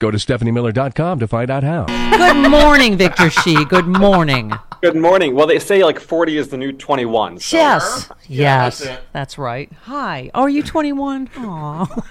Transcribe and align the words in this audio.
Go 0.00 0.10
to 0.10 0.16
stephaniemiller.com 0.16 1.18
to 1.18 1.28
find 1.28 1.50
out 1.50 1.62
how. 1.62 1.84
Good 1.84 2.50
morning, 2.50 2.96
Victor 2.96 3.28
Shi. 3.28 3.66
Good 3.66 3.86
morning. 3.86 4.50
Good 4.80 4.96
morning. 4.96 5.34
Well, 5.34 5.46
they 5.46 5.58
say 5.58 5.84
like 5.84 6.00
40 6.00 6.38
is 6.38 6.48
the 6.48 6.56
new 6.56 6.72
21. 6.72 7.38
So. 7.38 7.56
Yes. 7.58 8.08
Yeah, 8.26 8.64
yes. 8.64 8.78
that's. 8.78 9.00
That's 9.12 9.38
right. 9.38 9.70
Hi. 9.82 10.30
Are 10.32 10.48
you 10.48 10.62
21? 10.62 11.28
Aw. 11.36 12.02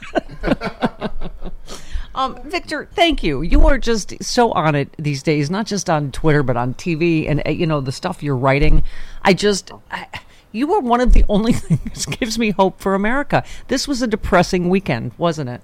um, 2.16 2.40
Victor, 2.46 2.88
thank 2.94 3.24
you. 3.24 3.42
You 3.42 3.66
are 3.66 3.80
just 3.80 4.24
so 4.24 4.52
on 4.52 4.76
it 4.76 4.94
these 5.00 5.24
days, 5.24 5.50
not 5.50 5.66
just 5.66 5.90
on 5.90 6.12
Twitter, 6.12 6.44
but 6.44 6.58
on 6.58 6.76
TV 6.76 7.28
and, 7.28 7.42
uh, 7.44 7.50
you 7.50 7.66
know, 7.66 7.82
the 7.82 7.92
stuff 7.92 8.22
you're 8.22 8.38
writing. 8.38 8.84
I 9.24 9.34
just. 9.34 9.72
I, 9.90 10.06
you 10.52 10.72
are 10.74 10.80
one 10.80 11.02
of 11.02 11.14
the 11.14 11.26
only 11.28 11.54
things 11.54 12.06
that 12.06 12.20
gives 12.20 12.38
me 12.38 12.52
hope 12.52 12.80
for 12.80 12.94
America. 12.94 13.44
This 13.68 13.88
was 13.88 14.04
a 14.04 14.08
depressing 14.08 14.70
weekend, 14.70 15.12
wasn't 15.18 15.50
it? 15.50 15.62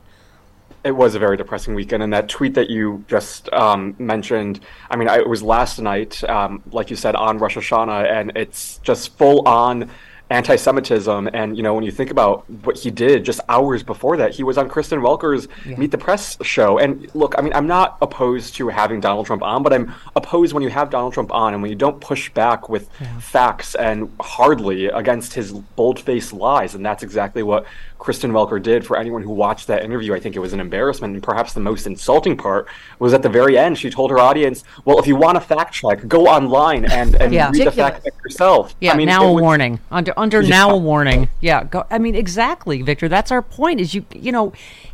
It 0.85 0.95
was 0.95 1.15
a 1.15 1.19
very 1.19 1.35
depressing 1.35 1.73
weekend, 1.73 2.03
and 2.03 2.13
that 2.13 2.29
tweet 2.29 2.53
that 2.53 2.69
you 2.69 3.03
just 3.07 3.51
um, 3.51 3.95
mentioned. 3.97 4.59
I 4.91 4.95
mean, 4.95 5.09
I, 5.09 5.17
it 5.17 5.27
was 5.27 5.41
last 5.41 5.79
night, 5.79 6.23
um, 6.29 6.61
like 6.71 6.91
you 6.91 6.95
said, 6.95 7.15
on 7.15 7.39
Rosh 7.39 7.57
Hashanah, 7.57 8.07
and 8.07 8.31
it's 8.35 8.77
just 8.83 9.17
full 9.17 9.47
on 9.47 9.89
anti-Semitism. 10.29 11.29
And 11.33 11.57
you 11.57 11.63
know, 11.63 11.73
when 11.73 11.83
you 11.83 11.91
think 11.91 12.11
about 12.11 12.49
what 12.63 12.77
he 12.77 12.91
did 12.91 13.23
just 13.23 13.39
hours 13.49 13.83
before 13.83 14.17
that, 14.17 14.33
he 14.33 14.43
was 14.43 14.57
on 14.57 14.69
Kristen 14.69 14.99
Welker's 15.01 15.47
Yeah. 15.65 15.77
Meet 15.77 15.91
the 15.91 15.97
Press 15.97 16.37
show. 16.41 16.77
And 16.77 17.07
look, 17.13 17.35
I 17.37 17.41
mean, 17.41 17.53
I'm 17.53 17.67
not 17.67 17.97
opposed 18.01 18.55
to 18.55 18.67
having 18.69 18.99
Donald 18.99 19.25
Trump 19.25 19.43
on, 19.43 19.63
but 19.63 19.73
I'm 19.73 19.93
opposed 20.15 20.53
when 20.53 20.63
you 20.63 20.69
have 20.69 20.89
Donald 20.89 21.13
Trump 21.13 21.33
on 21.33 21.53
and 21.53 21.61
when 21.61 21.69
you 21.69 21.75
don't 21.77 21.99
push 22.01 22.29
back 22.29 22.69
with 22.69 22.89
facts 23.19 23.75
and 23.75 24.11
hardly 24.19 24.87
against 24.87 25.33
his 25.33 25.51
bold-faced 25.51 26.33
lies. 26.33 26.75
And 26.75 26.85
that's 26.85 27.03
exactly 27.03 27.43
what 27.43 27.65
Kristen 27.97 28.31
Welker 28.31 28.61
did. 28.61 28.85
For 28.85 28.97
anyone 28.97 29.23
who 29.23 29.31
watched 29.31 29.67
that 29.67 29.83
interview, 29.83 30.13
I 30.13 30.19
think 30.19 30.35
it 30.35 30.39
was 30.39 30.53
an 30.53 30.59
embarrassment. 30.59 31.13
And 31.13 31.23
perhaps 31.23 31.53
the 31.53 31.59
most 31.59 31.87
insulting 31.87 32.37
part 32.37 32.67
was 32.99 33.13
at 33.13 33.21
the 33.23 33.29
very 33.29 33.57
end. 33.57 33.77
She 33.77 33.89
told 33.89 34.11
her 34.11 34.19
audience, 34.19 34.63
"Well, 34.83 34.99
if 34.99 35.07
you 35.07 35.15
want 35.15 35.37
a 35.37 35.41
fact 35.41 35.73
check, 35.73 36.07
go 36.07 36.27
online 36.27 36.85
and, 36.85 37.15
and 37.15 37.33
Yeah. 37.33 37.45
read 37.47 37.53
the 37.55 37.59
Ridiculous. 37.65 37.75
fact 37.75 38.03
check 38.03 38.13
yourself." 38.23 38.75
Yeah, 38.81 38.93
I 38.93 38.97
mean, 38.97 39.07
now 39.07 39.25
a 39.25 39.31
was- 39.31 39.41
warning. 39.41 39.79
Under 39.91 40.13
under 40.17 40.41
now 40.41 40.71
a 40.71 40.77
warning. 40.77 41.29
Yeah, 41.41 41.63
go, 41.63 41.85
I 41.89 41.97
mean 41.97 42.15
exactly, 42.15 42.81
Victor. 42.81 43.07
That's 43.09 43.31
our 43.31 43.41
point. 43.41 43.79
Is 43.79 43.93
you 43.93 44.05
you 44.13 44.31
know, 44.31 44.53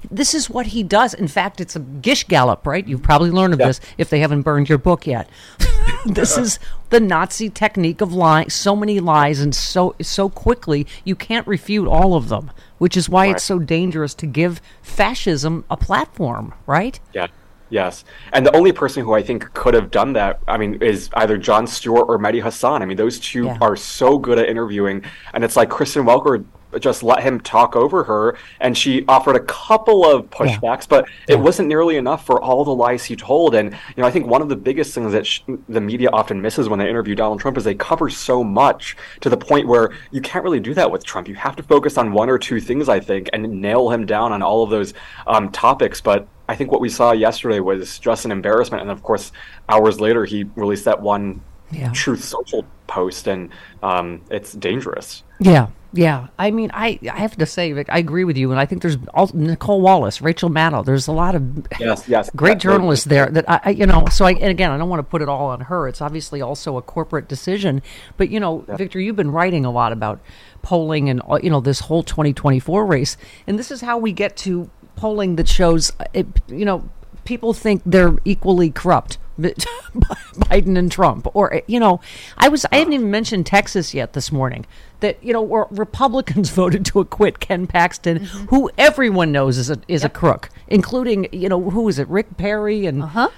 this 0.10 0.34
is 0.34 0.50
what 0.50 0.68
he 0.68 0.84
does. 0.84 1.14
In 1.14 1.28
fact, 1.28 1.62
it's 1.62 1.76
a 1.76 1.80
Gish 1.80 2.28
Gallop, 2.28 2.66
right? 2.66 2.88
You've 2.88 3.04
probably 3.04 3.32
learned 3.32 3.54
of 3.54 3.60
Yeah. 3.60 3.68
this 3.68 3.82
if 3.98 4.10
they 4.10 4.20
haven't 4.20 4.42
burned 4.44 4.70
your 4.70 4.78
book 4.78 5.06
yet. 5.08 5.30
this 6.06 6.38
is 6.38 6.60
the 6.90 7.00
Nazi 7.00 7.50
technique 7.50 8.02
of 8.02 8.14
lying. 8.14 8.50
So 8.50 8.76
many 8.76 9.00
lies 9.00 9.40
and 9.40 9.54
so 9.56 9.96
so 10.02 10.30
quickly 10.30 10.88
you 11.04 11.16
can't 11.16 11.48
refute 11.48 11.88
all 11.88 12.16
of 12.16 12.30
them, 12.30 12.52
which 12.78 12.96
is 12.98 13.10
why 13.10 13.28
it's 13.28 13.44
so 13.44 13.60
dangerous 13.60 14.14
to 14.16 14.26
give 14.26 14.62
fascism 14.82 15.64
a 15.70 15.78
platform, 15.78 16.54
right? 16.66 17.00
Yeah. 17.14 17.28
Yes. 17.72 18.04
And 18.34 18.46
the 18.46 18.56
only 18.56 18.72
person 18.72 19.04
who 19.04 19.14
I 19.14 19.24
think 19.24 19.52
could 19.54 19.74
have 19.74 19.90
done 19.90 20.14
that, 20.14 20.40
I 20.48 20.58
mean, 20.58 20.76
is 20.82 21.10
either 21.14 21.38
Jon 21.38 21.66
Stewart 21.66 22.06
or 22.08 22.20
Mehdi 22.20 22.42
Hassan. 22.42 22.84
I 22.84 22.86
mean, 22.86 22.98
those 22.98 23.20
two 23.20 23.46
Yeah. 23.46 23.58
are 23.62 23.76
so 23.76 24.20
good 24.20 24.38
at 24.38 24.48
interviewing. 24.50 25.04
And 25.34 25.44
it's 25.44 25.56
like 25.56 25.70
Kristen 25.70 26.06
Welker 26.06 26.44
just 26.80 27.04
let 27.04 27.22
him 27.22 27.38
talk 27.42 27.76
over 27.76 28.06
her, 28.06 28.38
and 28.62 28.78
she 28.78 29.04
offered 29.10 29.36
a 29.36 29.42
couple 29.42 30.06
of 30.10 30.30
pushbacks, 30.30 30.88
but 30.88 31.06
it 31.28 31.38
wasn't 31.38 31.68
nearly 31.68 31.98
enough 31.98 32.26
for 32.26 32.42
all 32.42 32.64
the 32.64 32.74
lies 32.74 33.04
he 33.04 33.14
told. 33.14 33.56
And, 33.56 33.74
you 33.74 34.02
know, 34.02 34.06
I 34.08 34.12
think 34.12 34.26
one 34.28 34.42
of 34.42 34.48
the 34.48 34.56
biggest 34.56 34.96
things 34.96 35.12
that 35.12 35.28
sh- 35.28 35.42
the 35.68 35.82
media 35.82 36.10
often 36.14 36.42
misses 36.42 36.70
when 36.70 36.80
they 36.80 36.90
interview 36.90 37.14
Donald 37.14 37.42
Trump 37.42 37.58
is 37.58 37.66
they 37.66 37.76
cover 37.76 38.10
so 38.10 38.42
much 38.42 38.96
to 39.20 39.30
the 39.30 39.36
point 39.36 39.68
where 39.68 39.92
you 40.12 40.22
can't 40.22 40.46
really 40.46 40.62
do 40.62 40.74
that 40.76 40.90
with 40.90 41.04
Trump. 41.04 41.28
You 41.28 41.36
have 41.36 41.58
to 41.58 41.64
focus 41.64 41.98
on 41.98 42.14
one 42.14 42.30
or 42.30 42.38
two 42.38 42.62
things, 42.62 42.88
I 42.88 43.02
think, 43.02 43.30
and 43.34 43.62
nail 43.62 43.90
him 43.90 44.06
down 44.06 44.32
on 44.32 44.42
all 44.42 44.64
of 44.64 44.70
those 44.70 44.94
um, 45.28 45.52
topics. 45.52 46.00
But 46.00 46.26
I 46.52 46.56
think 46.56 46.70
what 46.70 46.82
we 46.82 46.90
saw 46.90 47.14
yesterday 47.14 47.62
was 47.62 47.98
just 47.98 48.26
an 48.26 48.32
embarrassment. 48.32 48.82
And 48.82 48.92
of 48.92 49.02
course, 49.04 49.32
hours 49.70 50.02
later, 50.02 50.26
he 50.26 50.44
released 50.58 50.84
that 50.84 51.02
one 51.02 51.42
Yeah. 51.72 51.92
Truth 51.94 52.26
Social 52.26 52.66
post, 52.88 53.28
and 53.28 53.50
um, 53.82 54.22
it's 54.30 54.52
dangerous. 54.52 55.24
Yeah, 55.40 55.68
yeah. 55.94 56.28
I 56.38 56.52
mean, 56.52 56.70
I 56.74 57.00
I 57.10 57.18
have 57.20 57.38
to 57.38 57.46
say, 57.46 57.72
Vic, 57.72 57.88
I 57.90 58.00
agree 58.00 58.26
with 58.26 58.36
you, 58.38 58.52
and 58.52 58.60
I 58.60 58.66
think 58.66 58.82
there's 58.82 58.98
all, 59.14 59.30
Nicolle 59.34 59.80
Wallace, 59.80 60.22
Rachel 60.22 60.50
Maddow. 60.50 60.84
There's 60.84 61.08
a 61.08 61.14
lot 61.14 61.34
of 61.34 61.42
Yes, 61.80 62.10
yes. 62.10 62.30
great 62.36 62.60
journalists 62.60 63.06
there 63.06 63.28
that 63.30 63.50
I, 63.50 63.62
I 63.64 63.70
you 63.70 63.86
know. 63.86 64.06
So 64.12 64.26
I 64.26 64.32
and 64.34 64.52
again, 64.52 64.72
I 64.72 64.78
don't 64.78 64.90
want 64.90 65.00
to 65.00 65.10
put 65.10 65.22
it 65.22 65.30
all 65.30 65.48
on 65.48 65.62
her. 65.62 65.88
It's 65.88 66.02
obviously 66.02 66.42
also 66.42 66.76
a 66.76 66.82
corporate 66.82 67.30
decision. 67.30 67.82
But 68.18 68.30
you 68.30 68.42
know, 68.42 68.66
Victor, 68.68 69.00
you've 69.00 69.16
been 69.16 69.32
writing 69.32 69.64
a 69.64 69.72
lot 69.72 69.94
about 69.94 70.20
polling 70.62 71.10
and 71.10 71.22
you 71.42 71.50
know 71.50 71.62
this 71.62 71.80
whole 71.80 72.04
2024 72.04 72.86
race, 72.86 73.16
and 73.48 73.58
this 73.58 73.72
is 73.72 73.80
how 73.80 73.98
we 73.98 74.12
get 74.12 74.36
to 74.38 74.70
polling 74.96 75.36
that 75.38 75.48
shows, 75.48 75.92
it, 76.14 76.28
you 76.48 76.66
know, 76.66 76.90
people 77.26 77.54
think 77.54 77.82
they're 77.86 78.16
equally 78.26 78.70
corrupt. 78.72 79.18
Biden 79.42 80.78
and 80.78 80.92
Trump, 80.92 81.28
or 81.34 81.62
you 81.66 81.80
know, 81.80 82.00
I 82.38 82.48
was 82.48 82.66
I 82.72 82.76
haven't 82.78 82.94
even 82.94 83.10
mentioned 83.10 83.48
Texas 83.48 83.92
yet 83.94 84.14
this 84.14 84.32
morning. 84.32 84.68
That 85.00 85.24
you 85.24 85.34
know, 85.34 85.42
where 85.42 85.66
Republicans 85.72 86.50
voted 86.62 86.86
to 86.88 87.00
acquit 87.00 87.40
Ken 87.40 87.66
Paxton, 87.66 88.18
who 88.50 88.70
everyone 88.78 89.32
knows 89.32 89.58
is 89.58 89.72
a 89.72 89.80
is 89.88 90.04
a 90.04 90.10
crook, 90.10 90.50
including 90.68 91.28
you 91.32 91.50
know 91.50 91.72
who 91.72 91.88
is 91.90 91.98
it, 91.98 92.08
Rick 92.08 92.38
Perry 92.38 92.86
and 92.86 93.04
uh 93.04 93.30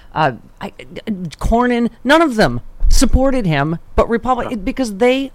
I, 0.60 0.70
Cornyn. 1.38 1.90
None 2.02 2.20
of 2.20 2.34
them 2.36 2.60
supported 2.90 3.46
him, 3.46 3.78
but 3.96 4.06
Republic 4.08 4.62
because 4.64 4.96
they 4.96 5.32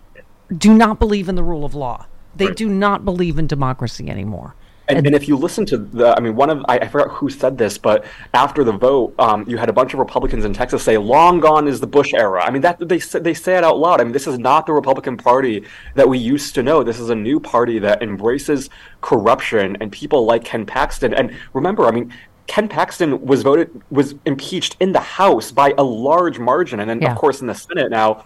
do 0.55 0.73
not 0.73 0.99
believe 0.99 1.29
in 1.29 1.35
the 1.35 1.43
rule 1.43 1.65
of 1.65 1.73
law. 1.73 2.05
They 2.35 2.47
Right. 2.47 2.55
do 2.55 2.69
not 2.69 3.03
believe 3.05 3.39
in 3.39 3.47
democracy 3.47 4.07
anymore. 4.09 4.55
And, 4.89 5.05
and 5.05 5.15
if 5.15 5.27
you 5.27 5.35
listen 5.37 5.65
to 5.67 5.77
the, 5.77 6.15
I 6.17 6.19
mean, 6.19 6.35
one 6.35 6.49
of, 6.49 6.65
I, 6.67 6.79
I 6.79 6.87
forgot 6.87 7.09
who 7.11 7.29
said 7.29 7.57
this, 7.57 7.77
but 7.77 8.05
after 8.33 8.63
the 8.63 8.71
vote, 8.71 9.13
um, 9.19 9.45
you 9.47 9.55
had 9.55 9.69
a 9.69 9.73
bunch 9.73 9.93
of 9.93 9.99
Republicans 9.99 10.45
in 10.45 10.53
Texas 10.53 10.83
say, 10.83 10.97
long 10.97 11.39
gone 11.39 11.67
is 11.67 11.79
the 11.79 11.87
Bush 11.87 12.13
era. 12.13 12.43
I 12.43 12.49
mean, 12.49 12.63
that 12.63 12.79
they, 12.79 12.97
they 12.97 13.35
say 13.35 13.55
it 13.55 13.63
out 13.63 13.77
loud. 13.77 14.01
I 14.01 14.03
mean, 14.03 14.13
this 14.13 14.25
is 14.25 14.39
not 14.39 14.65
the 14.65 14.73
Republican 14.73 15.15
Party 15.15 15.63
that 15.93 16.09
we 16.09 16.17
used 16.17 16.55
to 16.55 16.63
know. 16.63 16.81
This 16.83 16.99
is 16.99 17.11
a 17.11 17.15
new 17.15 17.39
party 17.39 17.77
that 17.79 18.01
embraces 18.01 18.69
corruption 19.01 19.77
and 19.79 19.91
people 19.91 20.25
like 20.25 20.43
Ken 20.43 20.65
Paxton. 20.65 21.13
And 21.13 21.35
remember, 21.53 21.85
I 21.85 21.91
mean, 21.91 22.11
Ken 22.47 22.67
Paxton 22.67 23.23
was 23.23 23.43
voted, 23.43 23.69
was 23.91 24.15
impeached 24.25 24.75
in 24.79 24.91
the 24.91 24.99
House 24.99 25.51
by 25.51 25.73
a 25.77 25.83
large 25.83 26.39
margin. 26.39 26.79
And 26.79 26.89
then, 26.89 26.99
Yeah. 26.99 27.11
of 27.11 27.17
course, 27.17 27.41
in 27.41 27.47
the 27.47 27.53
Senate 27.53 27.91
now, 27.91 28.25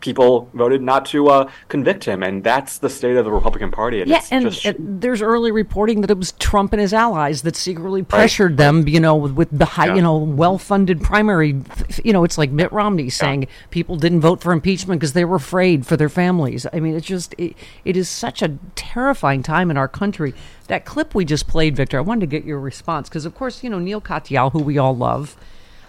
people 0.00 0.50
voted 0.54 0.82
not 0.82 1.04
to 1.06 1.28
uh, 1.28 1.50
convict 1.68 2.04
him, 2.04 2.22
and 2.22 2.42
that's 2.42 2.78
the 2.78 2.90
state 2.90 3.16
of 3.16 3.24
the 3.24 3.30
Republican 3.30 3.70
Party. 3.70 4.00
And 4.00 4.10
yeah, 4.10 4.22
and, 4.30 4.50
just... 4.50 4.64
and, 4.64 5.00
there's 5.00 5.22
early 5.22 5.52
reporting 5.52 6.00
that 6.00 6.10
it 6.10 6.18
was 6.18 6.32
Trump 6.32 6.72
and 6.72 6.80
his 6.80 6.92
allies 6.92 7.42
that 7.42 7.56
secretly 7.56 8.02
pressured 8.02 8.52
right. 8.52 8.56
them. 8.56 8.88
You 8.88 9.00
know, 9.00 9.16
with, 9.16 9.32
with 9.32 9.56
the 9.56 9.64
high, 9.64 9.86
yeah. 9.86 9.96
you 9.96 10.02
know, 10.02 10.16
well-funded 10.16 11.02
primary. 11.02 11.60
You 12.02 12.12
know, 12.12 12.24
it's 12.24 12.38
like 12.38 12.50
Mitt 12.50 12.72
Romney 12.72 13.10
saying 13.10 13.42
yeah. 13.42 13.48
people 13.70 13.96
didn't 13.96 14.20
vote 14.20 14.40
for 14.40 14.52
impeachment 14.52 15.00
because 15.00 15.12
they 15.12 15.24
were 15.24 15.36
afraid 15.36 15.86
for 15.86 15.96
their 15.96 16.08
families. 16.08 16.66
I 16.72 16.80
mean, 16.80 16.94
it's 16.94 17.06
just 17.06 17.34
it, 17.38 17.56
it 17.84 17.96
is 17.96 18.08
such 18.08 18.42
a 18.42 18.58
terrifying 18.74 19.42
time 19.42 19.70
in 19.70 19.76
our 19.76 19.88
country. 19.88 20.34
That 20.68 20.84
clip 20.84 21.14
we 21.14 21.24
just 21.24 21.48
played, 21.48 21.76
Victor. 21.76 21.98
I 21.98 22.02
wanted 22.02 22.20
to 22.20 22.26
get 22.26 22.44
your 22.44 22.60
response 22.60 23.08
because, 23.08 23.24
of 23.24 23.34
course, 23.34 23.62
you 23.62 23.70
know 23.70 23.78
Neal 23.78 24.00
Katyal, 24.00 24.52
who 24.52 24.60
we 24.60 24.78
all 24.78 24.96
love 24.96 25.36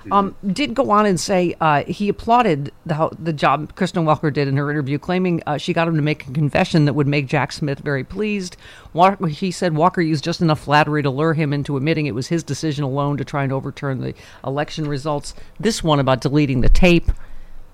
um, 0.10 0.36
did 0.52 0.74
go 0.74 0.90
on 0.92 1.06
and 1.06 1.20
say 1.20 1.54
uh, 1.62 1.84
he 1.84 2.10
applauded 2.10 2.72
the 2.86 3.10
the 3.20 3.34
job 3.34 3.76
Kristen 3.76 4.06
Welker 4.06 4.34
did 4.34 4.48
in 4.48 4.58
her 4.58 4.72
interview, 4.72 4.98
claiming 4.98 5.44
uh, 5.46 5.58
she 5.58 5.74
got 5.74 5.88
him 5.88 5.96
to 5.96 6.02
make 6.02 6.28
a 6.28 6.32
confession 6.32 6.86
that 6.86 6.94
would 6.94 7.08
make 7.08 7.28
Jack 7.28 7.52
Smith 7.52 7.80
very 7.80 8.04
pleased. 8.04 8.58
Walker, 8.94 9.28
he 9.28 9.52
said 9.52 9.76
Walker 9.76 10.02
used 10.02 10.24
just 10.24 10.42
enough 10.42 10.62
flattery 10.62 11.04
to 11.04 11.10
lure 11.10 11.34
him 11.34 11.54
into 11.54 11.78
admitting 11.78 12.06
it 12.06 12.16
was 12.16 12.28
his 12.28 12.44
decision 12.44 12.84
alone 12.84 13.18
to 13.18 13.26
try 13.26 13.44
and 13.44 13.52
overturn 13.52 14.02
the 14.02 14.14
election 14.46 14.88
results. 14.88 15.34
This 15.60 15.84
one 15.84 16.00
about 16.00 16.22
deleting 16.22 16.62
the 16.62 16.70
tape. 16.70 17.12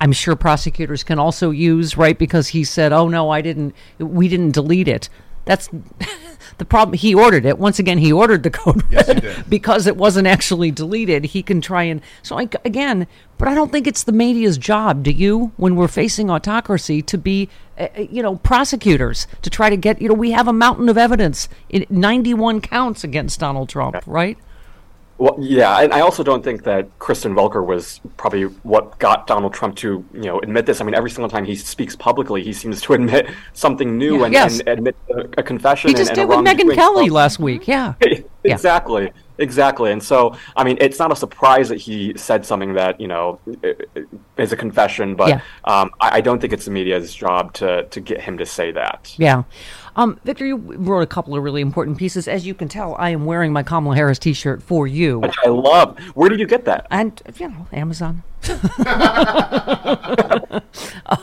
I'm 0.00 0.12
sure 0.12 0.36
prosecutors 0.36 1.02
can 1.02 1.18
also 1.18 1.50
use, 1.50 1.96
right? 1.96 2.16
Because 2.18 2.48
he 2.48 2.64
said, 2.64 2.92
"Oh 2.92 3.08
no, 3.08 3.30
I 3.30 3.40
didn't. 3.40 3.74
We 3.98 4.28
didn't 4.28 4.52
delete 4.52 4.88
it." 4.88 5.08
That's 5.44 5.70
the 6.56 6.64
problem. 6.64 6.96
He 6.96 7.14
ordered 7.14 7.44
it. 7.44 7.58
Once 7.58 7.78
again, 7.78 7.98
he 7.98 8.12
ordered 8.12 8.42
the 8.42 8.50
code 8.50 8.82
yes, 8.90 9.42
because 9.48 9.86
it 9.86 9.96
wasn't 9.96 10.26
actually 10.26 10.70
deleted. 10.70 11.26
He 11.26 11.42
can 11.42 11.60
try 11.60 11.84
and 11.84 12.00
so 12.22 12.38
I, 12.38 12.48
again, 12.64 13.06
but 13.36 13.48
I 13.48 13.54
don't 13.54 13.70
think 13.70 13.86
it's 13.86 14.02
the 14.02 14.12
media's 14.12 14.58
job. 14.58 15.02
Do 15.02 15.10
you, 15.10 15.52
when 15.56 15.76
we're 15.76 15.88
facing 15.88 16.30
autocracy, 16.30 17.02
to 17.02 17.18
be, 17.18 17.48
uh, 17.78 17.88
uh 17.96 18.00
you 18.10 18.22
know, 18.22 18.36
prosecutors 18.36 19.26
to 19.42 19.50
try 19.50 19.70
to 19.70 19.76
get, 19.76 20.00
you 20.00 20.08
know, 20.08 20.14
we 20.14 20.32
have 20.32 20.48
a 20.48 20.52
mountain 20.52 20.88
of 20.88 20.98
evidence, 20.98 21.48
in 21.68 21.86
91 21.90 22.60
counts 22.60 23.04
against 23.04 23.40
Donald 23.40 23.68
Trump, 23.68 23.96
right? 24.06 24.38
Well, 25.18 25.36
yeah, 25.40 25.80
and 25.80 25.92
I 25.92 26.00
also 26.00 26.22
don't 26.22 26.44
think 26.44 26.62
that 26.62 26.96
Kristen 27.00 27.34
Welker 27.34 27.64
was 27.64 28.00
probably 28.16 28.44
what 28.62 28.98
got 29.00 29.26
Donald 29.26 29.52
Trump 29.52 29.74
to, 29.76 30.04
you 30.14 30.22
know, 30.22 30.38
admit 30.38 30.64
this. 30.64 30.80
I 30.80 30.84
mean, 30.84 30.94
every 30.94 31.10
single 31.10 31.28
time 31.28 31.44
he 31.44 31.56
speaks 31.56 31.96
publicly, 31.96 32.44
he 32.44 32.52
seems 32.52 32.80
to 32.82 32.92
admit 32.94 33.28
something 33.52 33.98
new 33.98 34.18
yeah, 34.18 34.24
and, 34.24 34.32
yes. 34.32 34.60
and, 34.60 34.68
admit 34.68 34.96
a, 35.10 35.20
a 35.38 35.42
confession. 35.42 35.88
He 35.88 35.94
just 35.94 36.10
and, 36.10 36.16
did 36.16 36.28
with 36.28 36.38
Megyn 36.38 36.72
Kelly 36.72 37.10
last 37.10 37.40
week. 37.40 37.66
Yeah, 37.66 37.94
exactly. 38.44 39.04
Yeah. 39.04 39.10
Exactly. 39.38 39.92
And 39.92 40.02
so, 40.02 40.36
I 40.56 40.64
mean, 40.64 40.78
it's 40.80 40.98
not 40.98 41.12
a 41.12 41.16
surprise 41.16 41.68
that 41.68 41.76
he 41.76 42.12
said 42.16 42.44
something 42.44 42.74
that, 42.74 43.00
you 43.00 43.06
know, 43.06 43.38
is 44.36 44.52
a 44.52 44.56
confession, 44.56 45.14
but 45.14 45.28
yeah. 45.28 45.40
um, 45.64 45.90
I, 46.00 46.16
I, 46.16 46.20
don't 46.20 46.40
think 46.40 46.52
it's 46.52 46.64
the 46.64 46.72
media's 46.72 47.14
job 47.14 47.52
to, 47.54 47.84
to 47.84 48.00
get 48.00 48.20
him 48.20 48.36
to 48.38 48.46
say 48.46 48.72
that. 48.72 49.14
Yeah. 49.16 49.44
Um, 49.98 50.20
Victor, 50.24 50.46
you 50.46 50.58
wrote 50.58 51.00
a 51.00 51.08
couple 51.08 51.34
of 51.34 51.42
really 51.42 51.60
important 51.60 51.98
pieces. 51.98 52.28
As 52.28 52.46
you 52.46 52.54
can 52.54 52.68
tell, 52.68 52.94
I 53.00 53.10
am 53.10 53.24
wearing 53.24 53.52
my 53.52 53.64
Kamala 53.64 53.96
Harris 53.96 54.20
T-shirt 54.20 54.62
for 54.62 54.86
you, 54.86 55.18
which 55.18 55.34
I 55.44 55.48
love. 55.48 55.98
Where 56.14 56.28
did 56.28 56.38
you 56.38 56.46
get 56.46 56.66
that? 56.66 56.86
And 56.88 57.20
you 57.36 57.48
know, 57.48 57.66
Amazon. 57.72 58.22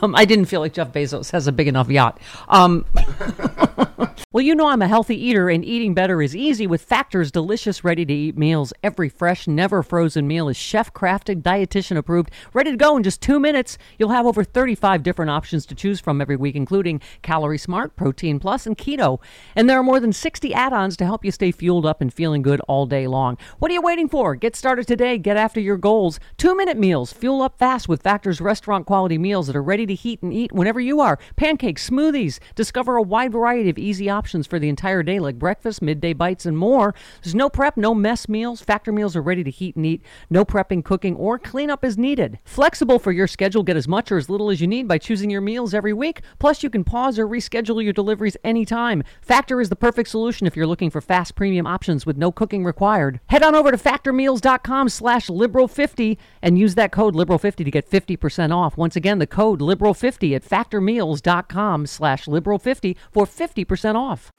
um, 0.02 0.16
I 0.16 0.26
didn't 0.26 0.46
feel 0.46 0.62
like 0.62 0.74
Jeff 0.74 0.92
Bezos 0.92 1.32
has 1.32 1.48
a 1.48 1.52
big 1.52 1.68
enough 1.68 1.90
yacht. 1.90 2.20
Um, 2.50 2.86
well, 4.32 4.44
you 4.44 4.54
know 4.56 4.68
I'm 4.68 4.82
a 4.82 4.88
healthy 4.88 5.16
eater, 5.16 5.50
and 5.50 5.64
eating 5.64 5.94
better 5.94 6.22
is 6.22 6.36
easy 6.36 6.68
with 6.68 6.82
Factor's 6.82 7.32
delicious, 7.32 7.84
ready-to-eat 7.84 8.38
meals. 8.38 8.74
Every 8.84 9.10
fresh, 9.10 9.48
never 9.48 9.82
frozen 9.84 10.28
meal 10.28 10.50
is 10.50 10.58
chef-crafted, 10.58 11.42
dietitian 11.42 11.98
approved, 11.98 12.32
ready 12.54 12.72
to 12.72 12.78
go 12.78 12.98
in 12.98 13.04
just 13.04 13.22
two 13.22 13.40
minutes. 13.40 13.78
You'll 13.98 14.10
have 14.10 14.26
over 14.26 14.44
35 14.44 15.04
different 15.04 15.32
options 15.32 15.66
to 15.68 15.76
choose 15.76 16.00
from 16.00 16.22
every 16.22 16.36
week, 16.36 16.56
including 16.56 17.02
Calorie 17.22 17.58
Smart, 17.58 17.96
Protein 17.96 18.40
Plus, 18.40 18.66
and 18.66 18.78
Keto. 18.78 19.20
And 19.56 19.70
there 19.70 19.80
are 19.80 19.84
more 19.84 20.00
than 20.00 20.14
60 20.14 20.54
add-ons 20.54 20.98
to 20.98 21.06
help 21.06 21.24
you 21.24 21.32
stay 21.32 21.52
fueled 21.52 21.86
up 21.86 22.02
and 22.02 22.14
feeling 22.14 22.42
good 22.42 22.60
all 22.68 22.86
day 22.86 23.08
long. 23.08 23.38
What 23.60 23.72
are 23.72 23.74
you 23.74 23.82
waiting 23.82 24.10
for? 24.10 24.36
Get 24.36 24.56
started 24.56 24.88
today. 24.88 25.18
Get 25.18 25.38
after 25.38 25.60
your 25.60 25.78
goals. 25.78 26.20
Two-minute 26.38 26.78
meals. 26.78 27.05
Fuel 27.14 27.42
up 27.42 27.58
fast 27.58 27.88
with 27.88 28.02
Factor's 28.02 28.42
restaurant 28.42 28.86
quality 28.86 29.18
meals 29.18 29.48
that 29.48 29.56
are 29.56 29.64
ready 29.64 29.86
to 29.86 29.94
heat 29.94 30.22
and 30.22 30.34
eat 30.34 30.52
whenever 30.52 30.80
you 30.80 31.00
are. 31.00 31.20
Pancakes, 31.36 31.90
smoothies. 31.90 32.40
Discover 32.56 32.98
a 32.98 33.02
wide 33.02 33.32
variety 33.32 33.70
of 33.70 33.78
easy 33.78 34.10
options 34.10 34.48
for 34.48 34.60
the 34.60 34.70
entire 34.70 35.04
day, 35.04 35.20
like 35.20 35.40
breakfast, 35.40 35.82
midday 35.82 36.14
bites, 36.14 36.46
and 36.46 36.58
more. 36.58 36.94
There's 37.24 37.36
no 37.36 37.50
prep, 37.50 37.78
no 37.78 37.94
mess 37.94 38.30
meals. 38.30 38.62
Factor 38.62 38.92
meals 38.92 39.16
are 39.16 39.22
ready 39.22 39.44
to 39.44 39.52
heat 39.52 39.76
and 39.76 39.86
eat. 39.86 40.02
No 40.30 40.46
prepping, 40.46 40.84
cooking, 40.84 41.16
or 41.16 41.40
cleanup 41.40 41.84
is 41.84 41.98
needed. 41.98 42.40
Flexible 42.44 43.00
for 43.00 43.12
your 43.12 43.28
schedule. 43.28 43.64
Get 43.64 43.78
as 43.78 43.88
much 43.88 44.12
or 44.12 44.18
as 44.18 44.30
little 44.30 44.50
as 44.50 44.62
you 44.62 44.68
need 44.68 44.88
by 44.88 44.98
choosing 44.98 45.30
your 45.30 45.42
meals 45.42 45.74
every 45.74 45.94
week. 45.94 46.22
Plus, 46.40 46.64
you 46.64 46.70
can 46.70 46.84
pause 46.84 47.20
or 47.20 47.28
reschedule 47.28 47.84
your 47.84 47.94
deliveries 47.94 48.38
anytime. 48.44 49.04
Factor 49.22 49.62
is 49.62 49.70
the 49.70 49.76
perfect 49.76 50.10
solution 50.10 50.48
if 50.48 50.56
you're 50.56 50.68
looking 50.68 50.90
for 50.90 51.02
fast 51.02 51.36
premium 51.36 51.68
options 51.68 52.06
with 52.06 52.18
no 52.18 52.32
cooking 52.32 52.64
required. 52.64 53.20
Head 53.28 53.44
on 53.44 53.56
over 53.56 53.72
to 53.72 53.78
factormeals.com 53.78 54.90
slash 54.90 55.28
liberal50 55.28 56.18
and 56.42 56.58
use 56.58 56.76
that 56.76 56.92
code 56.96 57.14
liberal50 57.14 57.66
to 57.66 57.72
get 57.72 57.90
50% 57.90 58.56
off. 58.56 58.78
Once 58.78 58.96
again, 58.96 59.20
the 59.20 59.28
code 59.28 59.60
liberal50 59.60 60.36
at 60.36 60.44
factormeals.com 60.44 61.86
slash 61.86 62.26
liberal50 62.26 62.96
for 63.12 63.26
50% 63.26 63.96
off. 63.96 64.32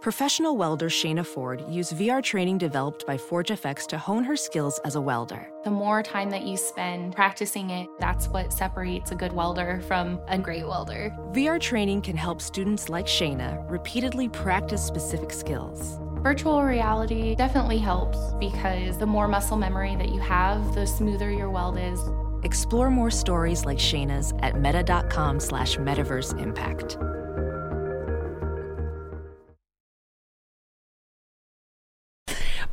Professional 0.00 0.56
welder 0.56 0.88
Shayna 0.88 1.26
Ford 1.26 1.62
used 1.68 1.92
VR 1.92 2.22
training 2.22 2.56
developed 2.56 3.06
by 3.06 3.18
ForgeFX 3.18 3.86
to 3.88 3.98
hone 3.98 4.24
her 4.24 4.34
skills 4.34 4.80
as 4.86 4.94
a 4.94 5.00
welder. 5.00 5.50
The 5.62 5.70
more 5.70 6.02
time 6.02 6.30
that 6.30 6.44
you 6.44 6.56
spend 6.56 7.14
practicing 7.14 7.68
it, 7.68 7.86
that's 7.98 8.26
what 8.26 8.50
separates 8.50 9.10
a 9.10 9.14
good 9.14 9.34
welder 9.34 9.82
from 9.86 10.18
a 10.26 10.38
great 10.38 10.66
welder. 10.66 11.14
VR 11.32 11.60
training 11.60 12.00
can 12.00 12.16
help 12.16 12.40
students 12.40 12.88
like 12.88 13.04
Shayna 13.06 13.70
repeatedly 13.70 14.30
practice 14.30 14.82
specific 14.82 15.32
skills. 15.32 15.98
Virtual 16.22 16.62
reality 16.62 17.34
definitely 17.34 17.78
helps 17.78 18.18
because 18.38 18.98
the 18.98 19.06
more 19.06 19.26
muscle 19.26 19.56
memory 19.56 19.96
that 19.96 20.10
you 20.10 20.20
have, 20.20 20.74
the 20.74 20.86
smoother 20.86 21.30
your 21.30 21.48
weld 21.48 21.78
is. 21.78 21.98
Explore 22.42 22.90
more 22.90 23.10
stories 23.10 23.64
like 23.64 23.78
Shayna's 23.78 24.34
at 24.40 24.60
meta.com 24.60 25.40
slash 25.40 25.78
metaverse 25.78 26.38
impact. 26.38 26.98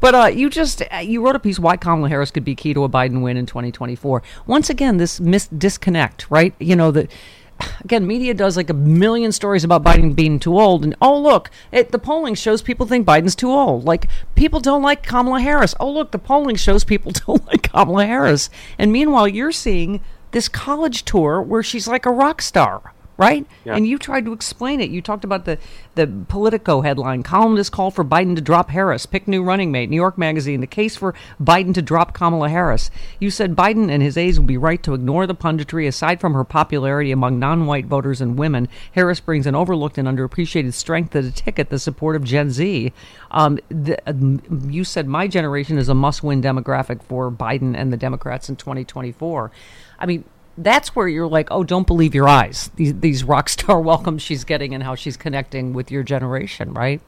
But 0.02 0.14
uh, 0.14 0.26
you 0.26 0.50
just 0.50 0.84
uh, 0.92 0.98
you 0.98 1.26
wrote 1.26 1.38
a 1.38 1.40
piece 1.40 1.58
why 1.58 1.78
Kamala 1.78 2.10
Harris 2.10 2.32
could 2.32 2.44
be 2.44 2.54
key 2.54 2.74
to 2.74 2.84
a 2.84 2.90
Biden 2.90 3.22
win 3.22 3.38
in 3.38 3.46
2024. 3.46 4.22
Once 4.46 4.70
again, 4.70 4.98
this 4.98 5.22
mis- 5.22 5.48
disconnect, 5.48 6.30
right? 6.30 6.54
You 6.60 6.76
know 6.76 6.92
that 6.92 7.10
again, 7.84 8.08
media 8.08 8.34
does 8.34 8.58
like 8.58 8.70
a 8.70 8.74
million 8.74 9.32
stories 9.32 9.64
about 9.64 9.84
Biden 9.84 10.16
being 10.16 10.40
too 10.40 10.60
old, 10.60 10.84
and 10.84 10.96
oh 11.02 11.20
look, 11.20 11.50
it, 11.72 11.92
the 11.92 12.00
polling 12.00 12.36
shows 12.36 12.62
people 12.62 12.86
think 12.86 13.06
Biden's 13.06 13.36
too 13.36 13.52
old. 13.52 13.86
Like 13.86 14.08
people 14.36 14.60
don't 14.60 14.82
like 14.82 15.04
Kamala 15.04 15.42
Harris. 15.42 15.76
Oh 15.80 15.92
look, 15.92 16.12
the 16.12 16.20
polling 16.20 16.56
shows 16.56 16.84
people 16.84 17.12
don't 17.28 17.46
like 17.48 17.72
Kamala 17.72 18.06
Harris. 18.06 18.50
And 18.78 18.92
meanwhile, 18.92 19.28
you're 19.28 19.52
seeing 19.52 20.02
this 20.32 20.50
college 20.50 21.04
tour 21.06 21.42
where 21.42 21.64
she's 21.64 21.88
like 21.88 22.06
a 22.06 22.12
rock 22.12 22.42
star 22.42 22.94
right? 23.18 23.46
Yeah. 23.66 23.76
And 23.76 23.88
you 23.88 23.98
tried 23.98 24.26
to 24.26 24.34
explain 24.34 24.80
it. 24.80 24.90
You 24.90 25.02
talked 25.02 25.24
about 25.24 25.46
the, 25.46 25.58
the 25.96 26.08
Politico 26.28 26.82
headline 26.82 27.24
columnists 27.24 27.70
call 27.70 27.90
for 27.90 28.06
Biden 28.06 28.36
to 28.36 28.42
drop 28.42 28.70
Harris, 28.70 29.06
pick 29.06 29.28
new 29.28 29.44
running 29.44 29.72
mate. 29.72 29.90
New 29.90 29.96
York 29.96 30.18
Magazine, 30.18 30.62
the 30.62 30.68
case 30.68 30.96
for 30.96 31.16
Biden 31.42 31.74
to 31.74 31.82
drop 31.82 32.14
Kamala 32.14 32.50
Harris. 32.50 32.92
You 33.20 33.32
said 33.32 33.56
Biden 33.56 33.90
and 33.90 34.04
his 34.04 34.18
aides 34.18 34.40
will 34.40 34.46
be 34.46 34.58
right 34.58 34.82
to 34.84 34.94
ignore 34.94 35.26
the 35.26 35.36
punditry. 35.36 35.88
Aside 35.88 36.22
from 36.22 36.34
her 36.34 36.44
popularity 36.44 37.12
among 37.12 37.40
non 37.40 37.66
white 37.66 37.88
voters 37.88 38.22
and 38.22 38.38
women, 38.38 38.68
Harris 38.92 39.20
brings 39.20 39.48
an 39.48 39.56
overlooked 39.56 39.98
and 39.98 40.08
underappreciated 40.08 40.74
strength 40.74 41.12
to 41.12 41.22
the 41.22 41.32
ticket, 41.32 41.70
the 41.70 41.80
support 41.80 42.16
of 42.16 42.24
Gen 42.24 42.52
Z. 42.52 42.94
Um, 43.32 43.58
the, 43.70 43.98
uh, 44.08 44.14
you 44.68 44.84
said 44.84 45.08
my 45.08 45.28
generation 45.28 45.78
is 45.78 45.90
a 45.90 45.96
must 45.96 46.24
win 46.24 46.42
demographic 46.42 47.02
for 47.04 47.32
Biden 47.32 47.76
and 47.76 47.92
the 47.92 47.98
Democrats 47.98 48.50
in 48.50 48.56
2024. 48.56 49.52
I 50.00 50.06
mean, 50.06 50.24
that's 50.58 50.96
where 50.96 51.08
you're 51.08 51.28
like, 51.28 51.50
oh, 51.52 51.64
don't 51.64 51.88
believe 51.88 52.16
your 52.16 52.28
eyes. 52.28 52.72
These, 52.76 53.00
these 53.00 53.24
rock 53.24 53.50
star 53.50 53.80
welcomes 53.92 54.22
she's 54.22 54.44
getting 54.44 54.74
and 54.74 54.84
how 54.84 54.96
she's 54.96 55.18
connecting 55.18 55.74
with 55.74 55.92
your 55.92 56.04
generation, 56.04 56.74
right? 56.74 57.02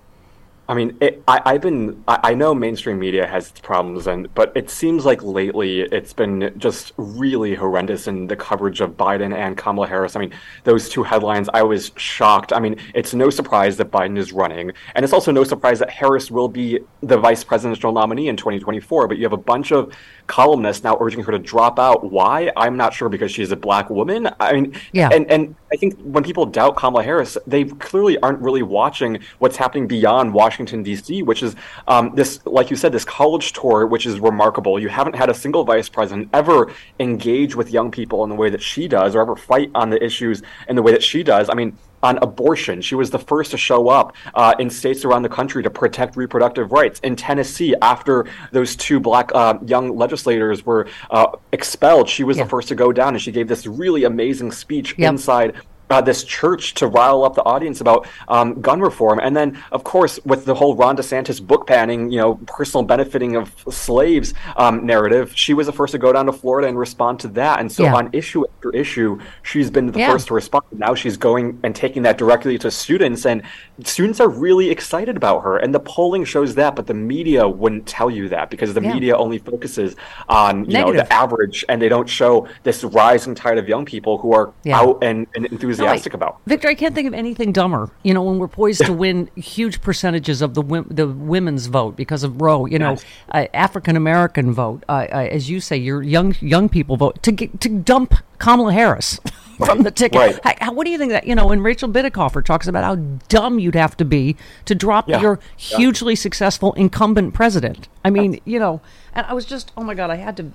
I 0.70 0.76
mean, 0.76 0.96
it, 1.02 1.24
I, 1.28 1.54
have 1.54 1.62
been. 1.62 2.04
I, 2.08 2.20
I, 2.26 2.34
know 2.36 2.54
mainstream 2.54 3.00
media 3.00 3.26
has 3.26 3.50
its 3.50 3.60
problems, 3.60 4.06
and 4.06 4.32
but 4.36 4.52
it 4.56 4.70
seems 4.70 5.04
like 5.04 5.24
lately 5.24 5.82
it's 5.82 6.14
been 6.14 6.54
just 6.60 6.94
really 6.96 7.56
horrendous 7.56 8.08
in 8.08 8.28
the 8.28 8.36
coverage 8.36 8.80
of 8.80 8.92
Biden 8.92 9.34
and 9.34 9.58
Kamala 9.58 9.88
Harris. 9.88 10.16
I 10.16 10.20
mean, 10.20 10.32
those 10.66 10.88
two 10.88 11.02
headlines, 11.02 11.50
I 11.56 11.64
was 11.64 11.92
shocked. 11.96 12.54
I 12.54 12.60
mean, 12.60 12.76
it's 12.94 13.16
no 13.16 13.32
surprise 13.32 13.78
that 13.78 13.90
Biden 13.90 14.16
is 14.16 14.32
running, 14.32 14.72
and 14.94 15.04
it's 15.04 15.12
also 15.12 15.32
no 15.32 15.44
surprise 15.44 15.80
that 15.80 15.90
Harris 15.90 16.30
will 16.30 16.48
be 16.48 16.78
the 17.02 17.18
vice 17.18 17.44
presidential 17.44 17.92
nominee 17.92 18.28
in 18.28 18.38
2024. 18.38 19.08
But 19.08 19.18
you 19.18 19.24
have 19.24 19.34
a 19.34 19.38
bunch 19.38 19.72
of 19.72 19.92
columnists 20.30 20.84
now 20.84 20.96
urging 21.02 21.24
her 21.24 21.32
to 21.34 21.40
drop 21.40 21.80
out. 21.80 22.10
Why? 22.10 22.52
I'm 22.56 22.78
not 22.78 22.94
sure 22.94 23.10
because 23.10 23.32
she's 23.32 23.52
a 23.52 23.58
black 23.58 23.90
woman. 23.90 24.30
I 24.40 24.54
mean, 24.54 24.74
yeah, 24.94 25.10
and 25.12 25.30
and 25.30 25.56
I 25.74 25.76
think 25.76 26.00
when 26.00 26.24
people 26.24 26.46
doubt 26.46 26.78
Kamala 26.78 27.04
Harris, 27.04 27.38
they 27.46 27.66
clearly 27.66 28.18
aren't 28.20 28.40
really 28.40 28.64
watching 28.64 29.20
what's 29.40 29.58
happening 29.58 29.88
beyond 29.88 30.34
Washington 30.34 30.84
D.C., 30.84 31.24
which 31.24 31.44
is 31.44 31.56
um, 31.88 32.16
this, 32.16 32.40
like 32.46 32.70
you 32.70 32.78
said, 32.78 32.92
this 32.92 33.04
college 33.04 33.52
tour, 33.52 33.86
which 33.88 34.06
is 34.06 34.20
remarkable. 34.20 34.80
You 34.80 34.88
haven't 34.88 35.16
had 35.16 35.30
a 35.30 35.34
single 35.34 35.66
vice 35.66 35.90
president 35.90 36.30
ever 36.32 36.72
engage 37.00 37.56
with 37.56 37.72
young 37.72 37.92
people 37.92 38.24
in 38.24 38.30
the 38.30 38.36
way 38.36 38.50
that 38.50 38.62
she 38.62 38.88
does, 38.88 39.16
or 39.16 39.22
ever 39.22 39.36
fight 39.36 39.72
on 39.76 39.90
the 39.90 40.02
issues 40.02 40.44
in 40.70 40.76
the 40.76 40.84
way 40.84 40.92
that 40.92 41.04
she 41.04 41.24
does. 41.24 41.50
I 41.50 41.56
mean, 41.56 41.76
on 42.04 42.18
abortion. 42.22 42.82
She 42.82 42.96
was 42.96 43.10
the 43.10 43.20
first 43.20 43.52
to 43.52 43.58
show 43.58 43.90
up 43.90 44.16
uh, 44.34 44.56
in 44.60 44.70
states 44.70 45.06
around 45.06 45.24
the 45.24 45.30
country 45.30 45.64
to 45.64 45.70
protect 45.70 46.16
reproductive 46.16 46.72
rights. 46.72 47.00
In 47.02 47.16
Tennessee, 47.16 47.76
after 47.82 48.26
those 48.52 48.76
two 48.76 49.00
black 49.00 49.32
uh, 49.34 49.56
young 49.66 49.98
legislators 49.98 50.66
were 50.66 50.88
uh, 51.12 51.28
expelled, 51.52 52.10
she 52.10 52.24
was 52.24 52.38
Yeah. 52.38 52.44
the 52.44 52.50
first 52.50 52.68
to 52.70 52.76
go 52.76 52.92
down, 52.92 53.10
and 53.16 53.22
she 53.22 53.32
gave 53.32 53.48
this 53.48 53.66
really 53.68 54.04
amazing 54.06 54.52
speech 54.52 54.96
Yep. 54.98 55.10
inside. 55.10 55.54
Uh, 55.90 56.00
this 56.00 56.24
church 56.24 56.76
to 56.76 56.86
rile 56.86 57.24
up 57.24 57.34
the 57.34 57.44
audience 57.46 57.82
about 57.82 58.08
um, 58.28 58.62
gun 58.62 58.80
reform, 58.80 59.18
and 59.20 59.36
then, 59.36 59.60
of 59.72 59.84
course, 59.84 60.20
with 60.24 60.46
the 60.46 60.54
whole 60.54 60.76
Ron 60.76 60.96
DeSantis 60.96 61.42
book 61.42 61.66
banning, 61.66 62.12
you 62.12 62.20
know, 62.20 62.36
personal 62.46 62.84
benefiting 62.84 63.36
of 63.36 63.52
slaves 63.72 64.36
um, 64.56 64.86
narrative, 64.86 65.32
she 65.36 65.56
was 65.56 65.66
the 65.66 65.74
first 65.74 65.94
to 65.94 65.98
go 65.98 66.14
down 66.14 66.28
to 66.28 66.32
Florida 66.32 66.68
and 66.68 66.78
respond 66.78 67.20
to 67.22 67.28
that. 67.30 67.60
And 67.60 67.72
so, 67.72 67.84
Yeah. 67.86 67.96
on 67.96 68.10
issue 68.14 68.44
after 68.56 68.70
issue, 68.76 69.18
she's 69.42 69.72
been 69.72 69.88
the 69.88 69.98
Yeah. 69.98 70.12
first 70.12 70.28
to 70.28 70.36
respond. 70.36 70.64
Now 70.74 70.94
she's 70.94 71.18
going 71.18 71.60
and 71.64 71.76
taking 71.76 72.04
that 72.04 72.20
directly 72.20 72.60
to 72.60 72.70
students, 72.70 73.26
and 73.26 73.42
students 73.84 74.20
are 74.20 74.30
really 74.30 74.70
excited 74.70 75.18
about 75.18 75.40
her. 75.42 75.58
And 75.58 75.74
the 75.74 75.80
polling 75.80 76.24
shows 76.24 76.54
that, 76.54 76.76
but 76.76 76.86
the 76.86 76.94
media 76.94 77.48
wouldn't 77.48 77.88
tell 77.88 78.12
you 78.12 78.30
that 78.30 78.52
because 78.52 78.76
the 78.76 78.82
Yeah. 78.82 78.94
media 78.94 79.18
only 79.18 79.40
focuses 79.40 79.96
on 80.28 80.66
you 80.70 80.78
know 80.78 80.94
the 80.94 81.12
average, 81.12 81.66
and 81.68 81.82
they 81.82 81.90
don't 81.90 82.08
show 82.08 82.46
this 82.64 82.84
rising 82.84 83.34
tide 83.34 83.58
of 83.58 83.68
young 83.68 83.86
people 83.86 84.20
who 84.20 84.34
are 84.34 84.54
out 84.72 85.00
and, 85.02 85.26
and 85.36 85.48
enthusiastic 85.48 85.79
Right. 85.86 86.14
about. 86.14 86.40
Victor, 86.46 86.68
I 86.68 86.76
can't 86.76 86.94
think 86.96 87.08
of 87.08 87.14
anything 87.14 87.52
dumber. 87.52 87.90
You 88.04 88.14
know, 88.14 88.24
when 88.24 88.40
we're 88.40 88.48
poised 88.48 88.86
to 88.86 88.94
win 88.94 89.30
huge 89.36 89.82
percentages 89.82 90.42
of 90.42 90.54
the 90.54 90.64
the 90.90 91.08
women's 91.08 91.68
vote 91.68 91.96
because 91.96 92.24
of 92.24 92.42
Roe, 92.42 92.66
you 92.66 92.80
know, 92.80 92.92
Yes. 92.92 93.06
uh, 93.32 93.46
African 93.54 93.96
American 93.96 94.52
vote, 94.54 94.84
uh, 94.90 95.08
uh, 95.12 95.28
as 95.32 95.50
you 95.50 95.60
say, 95.60 95.78
your 95.78 96.02
young 96.02 96.36
young 96.42 96.70
people 96.70 96.98
vote 96.98 97.22
to 97.24 97.32
get, 97.32 97.60
to 97.62 97.70
dump 97.70 98.16
Kamala 98.38 98.74
Harris 98.74 99.20
from 99.66 99.84
the 99.84 99.92
ticket. 99.92 100.40
Right. 100.44 100.60
How- 100.62 100.74
what 100.74 100.86
do 100.86 100.92
you 100.92 100.98
think 100.98 101.12
that 101.12 101.26
you 101.28 101.36
know? 101.36 101.48
when 101.48 101.62
Rachel 101.62 101.90
Bitecofer 101.90 102.44
talks 102.44 102.68
about 102.68 102.84
how 102.84 102.96
dumb 103.28 103.60
you'd 103.60 103.76
have 103.76 103.96
to 103.98 104.06
be 104.06 104.36
to 104.66 104.76
drop 104.76 105.08
Yeah. 105.10 105.22
your 105.22 105.40
Yeah. 105.58 105.78
hugely 105.78 106.16
successful 106.16 106.74
incumbent 106.74 107.34
president. 107.34 107.88
I 108.06 108.10
mean, 108.10 108.40
you 108.46 108.60
know, 108.60 108.82
and 109.14 109.26
I 109.28 109.34
was 109.34 109.46
just, 109.46 109.72
oh 109.78 109.84
my 109.84 109.94
god, 109.94 110.10
I 110.10 110.16
had 110.16 110.38
to. 110.38 110.52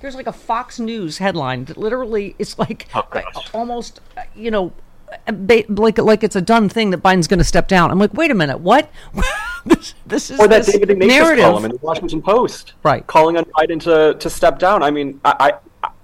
There's 0.00 0.14
like 0.14 0.26
a 0.26 0.32
Fox 0.32 0.78
News 0.78 1.18
headline 1.18 1.64
that 1.66 1.76
literally 1.76 2.34
it's 2.38 2.58
like 2.58 2.86
Oh, 2.94 3.04
almost, 3.52 4.00
you 4.34 4.50
know, 4.50 4.72
like 5.68 5.98
like 5.98 6.24
it's 6.24 6.36
a 6.36 6.40
done 6.40 6.68
thing 6.68 6.90
that 6.90 7.02
Biden's 7.02 7.28
going 7.28 7.38
to 7.38 7.44
step 7.44 7.68
down. 7.68 7.90
I'm 7.90 7.98
like, 7.98 8.14
wait 8.14 8.30
a 8.30 8.34
minute, 8.34 8.60
what? 8.60 8.90
this, 9.66 9.94
this 10.06 10.30
is 10.30 10.40
Or 10.40 10.48
that 10.48 10.64
this 10.64 10.72
David 10.72 10.90
Ignatius 10.90 11.16
narrative. 11.22 11.44
column 11.44 11.64
in 11.66 11.70
the 11.72 11.78
Washington 11.78 12.22
Post, 12.22 12.72
Right. 12.82 13.06
Calling 13.06 13.36
on 13.36 13.44
Biden 13.44 13.80
to, 13.82 14.14
to 14.18 14.30
step 14.30 14.58
down. 14.58 14.82
I 14.82 14.90
mean, 14.90 15.20
I 15.24 15.54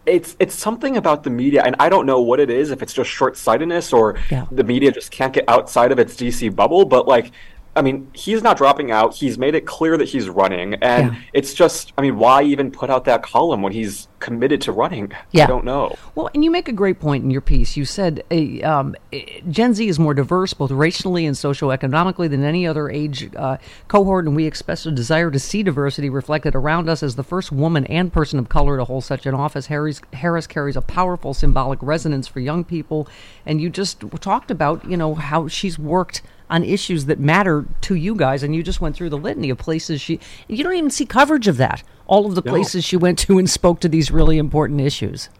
it's 0.06 0.36
it's 0.40 0.54
something 0.54 0.96
about 0.96 1.22
the 1.22 1.30
media, 1.30 1.62
and 1.64 1.76
I 1.78 1.88
don't 1.88 2.06
know 2.06 2.20
what 2.20 2.40
it 2.40 2.50
is. 2.50 2.70
If 2.70 2.82
it's 2.82 2.92
just 2.92 3.08
short 3.10 3.36
sightedness 3.36 3.92
or 3.92 4.16
Yeah. 4.30 4.46
the 4.50 4.64
media 4.64 4.90
just 4.90 5.10
can't 5.12 5.32
get 5.32 5.44
outside 5.48 5.92
of 5.92 5.98
its 5.98 6.16
DC 6.16 6.48
bubble. 6.54 6.84
But 6.84 7.06
like, 7.06 7.30
I 7.74 7.80
mean, 7.80 8.10
he's 8.12 8.42
not 8.42 8.58
dropping 8.58 8.90
out. 8.90 9.14
He's 9.14 9.38
made 9.38 9.54
it 9.54 9.64
clear 9.64 9.96
that 9.96 10.08
he's 10.08 10.28
running, 10.28 10.74
and 10.74 11.12
Yeah. 11.12 11.18
it's 11.32 11.54
just, 11.54 11.92
I 11.96 12.02
mean, 12.02 12.18
why 12.18 12.42
even 12.42 12.70
put 12.70 12.90
out 12.90 13.04
that 13.06 13.22
column 13.22 13.62
when 13.62 13.72
he's 13.72 14.08
committed 14.20 14.60
to 14.62 14.72
running? 14.72 15.12
Yeah. 15.30 15.44
I 15.44 15.46
don't 15.46 15.64
know. 15.64 15.94
Well, 16.14 16.28
and 16.34 16.44
you 16.44 16.50
make 16.50 16.68
a 16.68 16.72
great 16.72 17.00
point 17.00 17.24
in 17.24 17.30
your 17.30 17.40
piece. 17.40 17.74
You 17.76 17.86
said 17.86 18.22
uh, 18.30 18.66
um, 18.68 18.94
uh, 19.12 19.18
Gen 19.48 19.72
Z 19.72 19.88
is 19.88 19.98
more 19.98 20.12
diverse, 20.12 20.52
both 20.52 20.70
racially 20.70 21.24
and 21.24 21.34
socioeconomically, 21.34 22.28
than 22.28 22.44
any 22.44 22.66
other 22.66 22.90
age 22.90 23.30
uh, 23.36 23.56
cohort, 23.88 24.26
and 24.26 24.36
we 24.36 24.44
express 24.44 24.84
a 24.84 24.90
desire 24.90 25.30
to 25.30 25.38
see 25.38 25.62
diversity 25.62 26.10
reflected 26.10 26.54
around 26.54 26.90
us. 26.90 27.02
As 27.02 27.16
the 27.16 27.24
first 27.24 27.50
woman 27.50 27.86
and 27.86 28.12
person 28.12 28.38
of 28.38 28.50
color 28.50 28.76
to 28.76 28.84
hold 28.84 29.04
such 29.04 29.24
an 29.24 29.34
office, 29.34 29.66
Harris, 29.66 30.02
Harris 30.12 30.46
carries 30.46 30.76
a 30.76 30.82
powerful 30.82 31.32
symbolic 31.32 31.78
resonance 31.82 32.28
for 32.28 32.40
young 32.40 32.64
people. 32.64 33.08
And 33.46 33.62
you 33.62 33.70
just 33.70 34.00
talked 34.20 34.50
about, 34.50 34.84
you 34.88 34.96
know, 34.98 35.14
how 35.14 35.48
she's 35.48 35.78
worked 35.78 36.20
on 36.52 36.62
issues 36.62 37.06
that 37.06 37.18
matter 37.18 37.64
to 37.80 37.94
you 37.94 38.14
guys, 38.14 38.42
and 38.42 38.54
you 38.54 38.62
just 38.62 38.80
went 38.80 38.94
through 38.94 39.10
the 39.10 39.18
litany 39.18 39.50
of 39.50 39.58
places 39.58 40.00
she. 40.00 40.20
You 40.46 40.62
don't 40.62 40.74
even 40.74 40.90
see 40.90 41.06
coverage 41.06 41.48
of 41.48 41.56
that. 41.56 41.82
All 42.06 42.26
of 42.26 42.34
the 42.34 42.42
places 42.42 42.84
she 42.84 42.96
went 42.96 43.18
to 43.20 43.38
and 43.38 43.48
spoke 43.48 43.80
to 43.80 43.88
these 43.88 44.10
really 44.10 44.38
important 44.38 44.80
issues. 44.80 45.30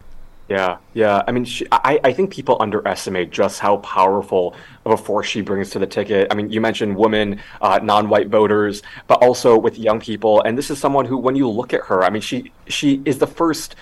Yeah, 0.49 0.77
yeah. 0.93 1.23
I 1.25 1.31
mean, 1.31 1.45
she, 1.45 1.65
I, 1.71 1.99
I 2.03 2.11
think 2.11 2.33
people 2.33 2.57
underestimate 2.59 3.31
just 3.31 3.59
how 3.59 3.77
powerful 3.77 4.55
of 4.85 4.91
a 4.91 4.97
force 4.97 5.27
she 5.27 5.41
brings 5.41 5.69
to 5.71 5.79
the 5.79 5.87
ticket. 5.87 6.27
I 6.31 6.35
mean, 6.35 6.51
you 6.51 6.59
mentioned 6.59 6.97
women, 6.97 7.39
uh, 7.61 7.79
non-white 7.81 8.27
voters, 8.27 8.83
but 9.07 9.23
also 9.23 9.57
with 9.57 9.79
young 9.79 10.01
people. 10.01 10.41
And 10.41 10.57
this 10.57 10.69
is 10.69 10.79
someone 10.79 11.05
who, 11.05 11.17
when 11.17 11.35
you 11.35 11.47
look 11.49 11.73
at 11.73 11.81
her, 11.85 12.03
I 12.03 12.09
mean, 12.09 12.21
she 12.21 12.51
she 12.67 13.01
is 13.05 13.19
the 13.19 13.27
first 13.27 13.75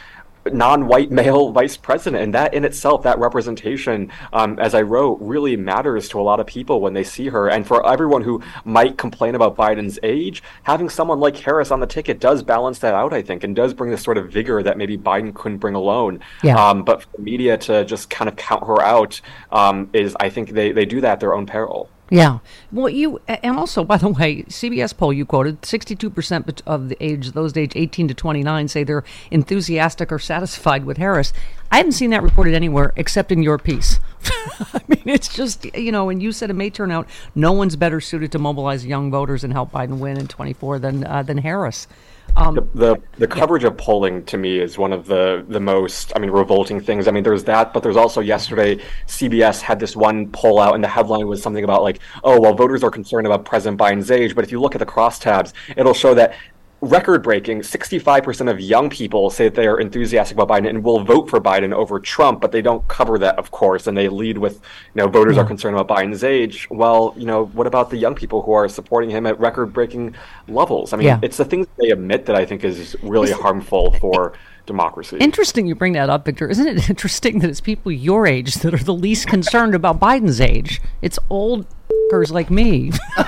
non-white 0.51 1.11
male 1.11 1.51
vice 1.59 1.77
president. 1.77 2.23
And 2.23 2.33
that 2.33 2.53
in 2.53 2.65
itself 2.65 3.03
that 3.03 3.19
representation 3.19 4.11
um, 4.33 4.57
as 4.59 4.73
i 4.73 4.81
wrote 4.81 5.17
really 5.21 5.55
matters 5.55 6.09
to 6.09 6.19
a 6.19 6.23
lot 6.23 6.39
of 6.39 6.47
people 6.47 6.81
when 6.81 6.93
they 6.93 7.03
see 7.03 7.27
her. 7.29 7.49
And 7.49 7.65
for 7.65 7.87
everyone 7.87 8.21
who 8.23 8.41
might 8.65 8.97
complain 8.97 9.35
about 9.35 9.55
biden's 9.55 9.99
age 10.03 10.43
having 10.63 10.89
someone 10.89 11.19
like 11.19 11.37
harris 11.37 11.71
on 11.71 11.79
the 11.79 11.87
ticket 11.87 12.19
does 12.19 12.43
balance 12.43 12.79
that 12.79 12.93
out 12.93 13.13
i 13.13 13.21
think 13.21 13.43
and 13.43 13.55
does 13.55 13.73
bring 13.73 13.91
this 13.91 14.01
sort 14.01 14.17
of 14.17 14.31
vigor 14.31 14.63
that 14.63 14.77
maybe 14.77 14.97
biden 14.97 15.33
couldn't 15.33 15.57
bring 15.57 15.75
alone. 15.75 16.19
Yeah. 16.43 16.55
um, 16.55 16.83
but 16.83 17.03
for 17.03 17.09
the 17.17 17.23
media 17.23 17.57
to 17.57 17.85
just 17.85 18.09
kind 18.09 18.29
of 18.29 18.35
count 18.35 18.65
her 18.65 18.81
out 18.81 19.21
um, 19.51 19.89
is 19.93 20.15
i 20.19 20.29
think 20.29 20.51
they, 20.51 20.71
they 20.71 20.85
do 20.85 21.01
that 21.01 21.11
at 21.13 21.19
their 21.19 21.33
own 21.33 21.45
peril 21.45 21.89
Yeah. 22.11 22.39
Well, 22.73 22.89
you 22.89 23.21
and 23.25 23.57
also, 23.57 23.85
by 23.85 23.95
the 23.95 24.09
way, 24.09 24.43
CBS 24.43 24.95
poll 24.95 25.13
you 25.13 25.25
quoted: 25.25 25.65
sixty-two 25.65 26.09
percent 26.09 26.61
of 26.65 26.89
the 26.89 26.97
age, 26.99 27.31
those 27.31 27.55
age 27.55 27.71
eighteen 27.73 28.09
to 28.09 28.13
twenty-nine, 28.13 28.67
say 28.67 28.83
they're 28.83 29.05
enthusiastic 29.31 30.11
or 30.11 30.19
satisfied 30.19 30.83
with 30.83 30.97
Harris. 30.97 31.31
I 31.71 31.77
haven't 31.77 31.93
seen 31.93 32.09
that 32.09 32.21
reported 32.21 32.53
anywhere 32.53 32.91
except 32.97 33.31
in 33.31 33.41
your 33.41 33.57
piece. 33.57 33.99
I 34.73 34.81
mean, 34.87 35.03
it's 35.05 35.33
just 35.33 35.65
you 35.75 35.91
know, 35.91 36.09
and 36.09 36.21
you 36.21 36.31
said 36.31 36.49
it 36.49 36.53
may 36.53 36.69
turn 36.69 36.91
out 36.91 37.07
no 37.33 37.53
one's 37.53 37.75
better 37.75 38.01
suited 38.01 38.31
to 38.33 38.39
mobilize 38.39 38.85
young 38.85 39.09
voters 39.09 39.43
and 39.43 39.53
help 39.53 39.71
Biden 39.71 39.99
win 39.99 40.17
in 40.17 40.27
twenty-four 40.27 40.79
than 40.79 41.05
uh, 41.05 41.23
than 41.23 41.37
Harris. 41.37 41.87
Um, 42.35 42.55
the 42.55 42.61
the, 42.75 43.01
the 43.17 43.27
coverage 43.27 43.63
of 43.63 43.75
polling 43.77 44.23
to 44.25 44.37
me 44.37 44.59
is 44.59 44.77
one 44.77 44.93
of 44.93 45.05
the 45.07 45.45
the 45.47 45.59
most 45.59 46.13
I 46.15 46.19
mean 46.19 46.29
revolting 46.29 46.79
things. 46.79 47.07
I 47.07 47.11
mean 47.11 47.23
there's 47.23 47.43
that, 47.45 47.73
but 47.73 47.83
there's 47.83 47.97
also 47.97 48.21
yesterday 48.21 48.77
CBS 49.07 49.61
had 49.61 49.79
this 49.79 49.95
one 49.95 50.29
poll 50.31 50.59
out 50.59 50.75
and 50.75 50.83
the 50.83 50.87
headline 50.87 51.27
was 51.27 51.41
something 51.41 51.63
about 51.63 51.83
like, 51.83 51.99
oh 52.23 52.39
well 52.39 52.53
voters 52.53 52.83
are 52.83 52.91
concerned 52.91 53.27
about 53.27 53.43
President 53.43 53.79
Biden's 53.79 54.11
age, 54.11 54.35
but 54.35 54.43
if 54.43 54.51
you 54.51 54.61
look 54.61 54.75
at 54.75 54.79
the 54.79 54.85
crosstabs, 54.85 55.53
it'll 55.75 55.93
show 55.93 56.13
that 56.13 56.35
record 56.81 57.21
breaking 57.21 57.61
65% 57.61 58.49
of 58.49 58.59
young 58.59 58.89
people 58.89 59.29
say 59.29 59.45
that 59.45 59.53
they 59.53 59.67
are 59.67 59.79
enthusiastic 59.79 60.35
about 60.35 60.49
Biden 60.49 60.67
and 60.67 60.83
will 60.83 61.03
vote 61.03 61.29
for 61.29 61.39
Biden 61.39 61.73
over 61.73 61.99
Trump, 61.99 62.41
but 62.41 62.51
they 62.51 62.61
don't 62.61 62.85
cover 62.87 63.19
that 63.19 63.37
of 63.37 63.51
course 63.51 63.85
and 63.85 63.95
they 63.95 64.09
lead 64.09 64.39
with 64.39 64.55
you 64.55 65.01
know 65.01 65.07
voters 65.07 65.37
are 65.37 65.43
hmm. 65.43 65.49
concerned 65.49 65.77
about 65.77 65.95
Biden's 65.95 66.23
age. 66.23 66.67
Well, 66.71 67.13
you 67.15 67.25
know, 67.25 67.45
what 67.45 67.67
about 67.67 67.91
the 67.91 67.97
young 67.97 68.15
people 68.15 68.41
who 68.41 68.51
are 68.51 68.67
supporting 68.67 69.11
him 69.11 69.25
at 69.27 69.39
record 69.39 69.73
breaking 69.73 70.15
levels? 70.47 70.91
I 70.91 70.97
mean, 70.97 71.07
Yeah. 71.07 71.19
it's 71.21 71.37
the 71.37 71.45
things 71.45 71.67
they 71.77 71.91
admit 71.91 72.25
that 72.25 72.35
I 72.35 72.45
think 72.45 72.63
is 72.63 72.95
really 73.03 73.31
harmful 73.31 73.93
for 73.99 74.33
democracy. 74.65 75.17
Interesting 75.19 75.67
you 75.67 75.75
bring 75.75 75.93
that 75.93 76.09
up, 76.09 76.25
Victor. 76.25 76.49
Isn't 76.49 76.67
it 76.67 76.89
interesting 76.89 77.39
that 77.39 77.49
it's 77.49 77.61
people 77.61 77.91
your 77.91 78.25
age 78.25 78.55
that 78.55 78.73
are 78.73 78.83
the 78.83 78.93
least 78.93 79.27
concerned 79.27 79.75
about 79.75 79.99
Biden's 79.99 80.41
age? 80.41 80.81
It's 81.01 81.19
old 81.29 81.67
like 82.29 82.49
me. 82.49 82.91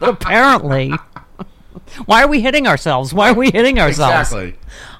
Apparently. 0.00 0.92
Why 2.06 2.22
are 2.22 2.28
we 2.28 2.40
hitting 2.40 2.66
ourselves? 2.66 3.12
Why 3.14 3.30
are 3.30 3.34
we 3.34 3.50
hitting 3.50 3.78
ourselves? 3.78 4.32
Exactly. 4.32 4.54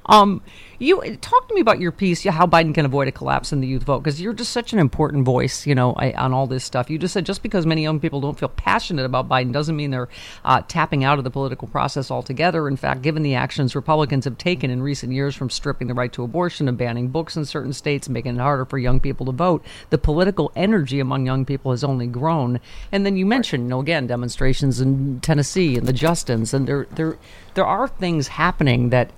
Um, 0.06 0.42
you 0.80 1.16
talk 1.16 1.46
to 1.48 1.54
me 1.54 1.60
about 1.60 1.78
your 1.78 1.92
piece, 1.92 2.24
how 2.24 2.46
Biden 2.46 2.74
can 2.74 2.86
avoid 2.86 3.06
a 3.06 3.12
collapse 3.12 3.52
in 3.52 3.60
the 3.60 3.66
youth 3.66 3.82
vote, 3.82 4.00
because 4.00 4.20
you're 4.20 4.32
just 4.32 4.50
such 4.50 4.72
an 4.72 4.78
important 4.78 5.24
voice, 5.24 5.66
you 5.66 5.74
know, 5.74 5.92
I, 5.92 6.12
on 6.12 6.32
all 6.32 6.46
this 6.46 6.64
stuff. 6.64 6.88
You 6.88 6.98
just 6.98 7.12
said 7.12 7.26
just 7.26 7.42
because 7.42 7.66
many 7.66 7.82
young 7.82 8.00
people 8.00 8.20
don't 8.20 8.38
feel 8.38 8.48
passionate 8.48 9.04
about 9.04 9.28
Biden 9.28 9.52
doesn't 9.52 9.76
mean 9.76 9.90
they're 9.90 10.08
uh, 10.44 10.62
tapping 10.66 11.04
out 11.04 11.18
of 11.18 11.24
the 11.24 11.30
political 11.30 11.68
process 11.68 12.10
altogether. 12.10 12.66
In 12.66 12.76
fact, 12.76 13.02
given 13.02 13.22
the 13.22 13.34
actions 13.34 13.76
Republicans 13.76 14.24
have 14.24 14.38
taken 14.38 14.70
in 14.70 14.82
recent 14.82 15.12
years, 15.12 15.36
from 15.36 15.50
stripping 15.50 15.88
the 15.88 15.94
right 15.94 16.12
to 16.14 16.24
abortion 16.24 16.66
and 16.66 16.78
banning 16.78 17.08
books 17.08 17.36
in 17.36 17.44
certain 17.44 17.74
states, 17.74 18.06
and 18.06 18.14
making 18.14 18.36
it 18.36 18.40
harder 18.40 18.64
for 18.64 18.78
young 18.78 19.00
people 19.00 19.26
to 19.26 19.32
vote, 19.32 19.62
the 19.90 19.98
political 19.98 20.50
energy 20.56 20.98
among 20.98 21.26
young 21.26 21.44
people 21.44 21.72
has 21.72 21.84
only 21.84 22.06
grown. 22.06 22.58
And 22.90 23.04
then 23.04 23.16
you 23.16 23.26
mentioned, 23.26 23.64
you 23.64 23.68
know, 23.68 23.80
again, 23.80 24.06
demonstrations 24.06 24.80
in 24.80 25.20
Tennessee 25.20 25.76
and 25.76 25.86
the 25.86 25.92
Justins, 25.92 26.54
and 26.54 26.66
there, 26.66 26.86
there, 26.92 27.18
there 27.54 27.66
are 27.66 27.86
things 27.86 28.28
happening 28.28 28.88
that 28.90 29.10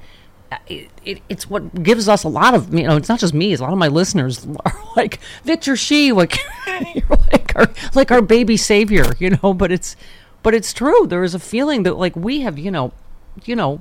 it, 0.68 0.90
it, 1.04 1.22
it's 1.28 1.48
what 1.48 1.82
gives 1.82 2.08
us 2.08 2.24
a 2.24 2.28
lot 2.28 2.54
of 2.54 2.72
you 2.74 2.86
know 2.86 2.96
it's 2.96 3.08
not 3.08 3.18
just 3.20 3.34
me 3.34 3.52
it's 3.52 3.60
a 3.60 3.64
lot 3.64 3.72
of 3.72 3.78
my 3.78 3.88
listeners 3.88 4.46
are 4.64 4.74
like 4.96 5.18
Victor 5.44 5.76
Shi 5.76 6.12
like 6.12 6.38
like 7.32 7.52
our 7.56 7.66
like 7.94 8.10
our 8.10 8.22
baby 8.22 8.56
savior 8.56 9.04
you 9.18 9.30
know 9.30 9.54
but 9.54 9.70
it's 9.72 9.96
but 10.42 10.54
it's 10.54 10.72
true. 10.72 11.06
There 11.06 11.22
is 11.22 11.34
a 11.34 11.38
feeling 11.38 11.84
that 11.84 11.96
like 11.96 12.16
we 12.16 12.40
have 12.40 12.58
you 12.58 12.70
know 12.72 12.92
you 13.44 13.54
know 13.54 13.80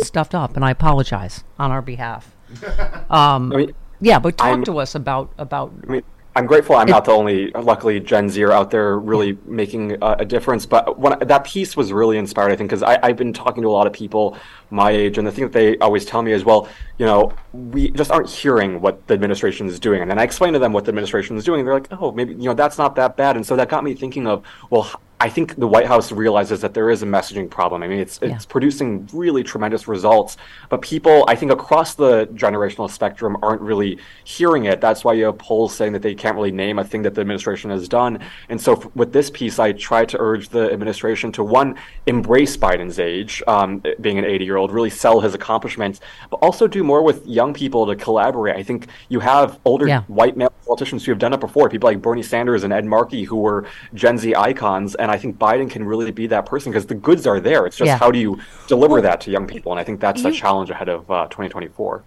stuffed 0.00 0.34
up 0.34 0.56
and 0.56 0.64
I 0.64 0.70
apologize 0.72 1.44
on 1.58 1.70
our 1.70 1.82
behalf. 1.82 2.34
Um 3.10 3.52
I 3.52 3.56
mean, 3.56 3.74
yeah 4.00 4.18
but 4.18 4.36
talk 4.38 4.46
I'm- 4.48 4.64
to 4.64 4.78
us 4.80 4.94
about 4.94 5.30
about 5.38 5.72
I 5.86 5.92
mean, 5.92 6.02
I'm 6.40 6.46
grateful 6.46 6.74
I'm 6.74 6.88
not 6.88 7.04
the 7.04 7.12
only, 7.12 7.50
luckily, 7.50 8.00
Gen 8.00 8.30
Zer 8.30 8.50
out 8.50 8.70
there 8.70 8.98
really 8.98 9.36
making 9.44 10.02
a, 10.02 10.12
a 10.20 10.24
difference. 10.24 10.64
But 10.64 10.98
when 10.98 11.12
I, 11.12 11.16
that 11.26 11.44
piece 11.44 11.76
was 11.76 11.92
really 11.92 12.16
inspired, 12.16 12.50
I 12.50 12.56
think, 12.56 12.70
because 12.70 12.82
I've 12.82 13.16
been 13.16 13.34
talking 13.34 13.62
to 13.62 13.68
a 13.68 13.70
lot 13.70 13.86
of 13.86 13.92
people 13.92 14.38
my 14.70 14.90
age, 14.90 15.18
and 15.18 15.26
the 15.26 15.32
thing 15.32 15.44
that 15.44 15.52
they 15.52 15.76
always 15.78 16.06
tell 16.06 16.22
me 16.22 16.32
is, 16.32 16.42
well, 16.42 16.66
you 16.96 17.04
know, 17.04 17.34
we 17.52 17.90
just 17.90 18.10
aren't 18.10 18.30
hearing 18.30 18.80
what 18.80 19.06
the 19.06 19.12
administration 19.12 19.66
is 19.66 19.78
doing. 19.78 20.00
And 20.00 20.10
then 20.10 20.18
I 20.18 20.22
explain 20.22 20.54
to 20.54 20.58
them 20.58 20.72
what 20.72 20.86
the 20.86 20.88
administration 20.88 21.36
is 21.36 21.44
doing, 21.44 21.60
and 21.60 21.68
they're 21.68 21.74
like, 21.74 21.92
oh, 21.92 22.10
maybe, 22.12 22.32
you 22.32 22.44
know, 22.44 22.54
that's 22.54 22.78
not 22.78 22.94
that 22.96 23.18
bad. 23.18 23.36
And 23.36 23.44
so 23.44 23.54
that 23.56 23.68
got 23.68 23.84
me 23.84 23.92
thinking 23.94 24.26
of, 24.26 24.42
well, 24.70 24.90
I 25.20 25.28
think 25.28 25.56
the 25.56 25.68
White 25.68 25.86
House 25.86 26.10
realizes 26.12 26.62
that 26.62 26.72
there 26.72 26.88
is 26.88 27.02
a 27.02 27.06
messaging 27.06 27.50
problem. 27.50 27.82
I 27.82 27.88
mean, 27.88 27.98
it's 27.98 28.18
it's 28.22 28.30
yeah. 28.30 28.38
producing 28.48 29.06
really 29.12 29.42
tremendous 29.42 29.86
results, 29.86 30.38
but 30.70 30.80
people, 30.80 31.26
I 31.28 31.36
think, 31.36 31.52
across 31.52 31.94
the 31.94 32.26
generational 32.28 32.90
spectrum 32.90 33.36
aren't 33.42 33.60
really 33.60 33.98
hearing 34.24 34.64
it. 34.64 34.80
That's 34.80 35.04
why 35.04 35.12
you 35.12 35.26
have 35.26 35.36
polls 35.36 35.76
saying 35.76 35.92
that 35.92 36.00
they 36.00 36.14
can't 36.14 36.36
really 36.36 36.52
name 36.52 36.78
a 36.78 36.84
thing 36.84 37.02
that 37.02 37.14
the 37.14 37.20
administration 37.20 37.70
has 37.70 37.86
done. 37.86 38.20
And 38.48 38.58
so, 38.58 38.76
f- 38.76 38.88
with 38.94 39.12
this 39.12 39.28
piece, 39.30 39.58
I 39.58 39.72
try 39.72 40.06
to 40.06 40.16
urge 40.18 40.48
the 40.48 40.72
administration 40.72 41.32
to 41.32 41.44
one 41.44 41.76
embrace 42.06 42.56
Biden's 42.56 42.98
age, 42.98 43.42
um, 43.46 43.82
being 44.00 44.18
an 44.18 44.24
80 44.24 44.44
year 44.46 44.56
old, 44.56 44.72
really 44.72 44.90
sell 44.90 45.20
his 45.20 45.34
accomplishments, 45.34 46.00
but 46.30 46.36
also 46.38 46.66
do 46.66 46.82
more 46.82 47.02
with 47.02 47.26
young 47.26 47.52
people 47.52 47.86
to 47.86 47.94
collaborate. 47.94 48.56
I 48.56 48.62
think 48.62 48.86
you 49.10 49.20
have 49.20 49.60
older 49.66 49.86
yeah. 49.86 50.02
white 50.04 50.38
male 50.38 50.52
politicians 50.64 51.04
who 51.04 51.12
have 51.12 51.18
done 51.18 51.32
it 51.32 51.40
before, 51.40 51.68
people 51.68 51.90
like 51.90 52.00
Bernie 52.00 52.22
Sanders 52.22 52.64
and 52.64 52.72
Ed 52.72 52.86
Markey, 52.86 53.24
who 53.24 53.36
were 53.36 53.66
Gen 53.92 54.16
Z 54.16 54.34
icons, 54.34 54.94
and 54.94 55.09
and 55.10 55.18
I 55.18 55.20
think 55.20 55.38
Biden 55.38 55.68
can 55.68 55.82
really 55.84 56.12
be 56.12 56.28
that 56.28 56.46
person 56.46 56.70
because 56.70 56.86
the 56.86 56.94
goods 56.94 57.26
are 57.26 57.40
there. 57.40 57.66
It's 57.66 57.76
just 57.76 57.88
yeah. 57.88 57.98
how 57.98 58.12
do 58.12 58.18
you 58.18 58.38
deliver 58.68 58.94
well, 58.94 59.02
that 59.02 59.20
to 59.22 59.30
young 59.30 59.46
people? 59.46 59.72
And 59.72 59.80
I 59.80 59.84
think 59.84 60.00
that's 60.00 60.22
you, 60.22 60.30
the 60.30 60.36
challenge 60.36 60.70
ahead 60.70 60.88
of 60.88 61.10
uh, 61.10 61.26
2024. 61.26 62.04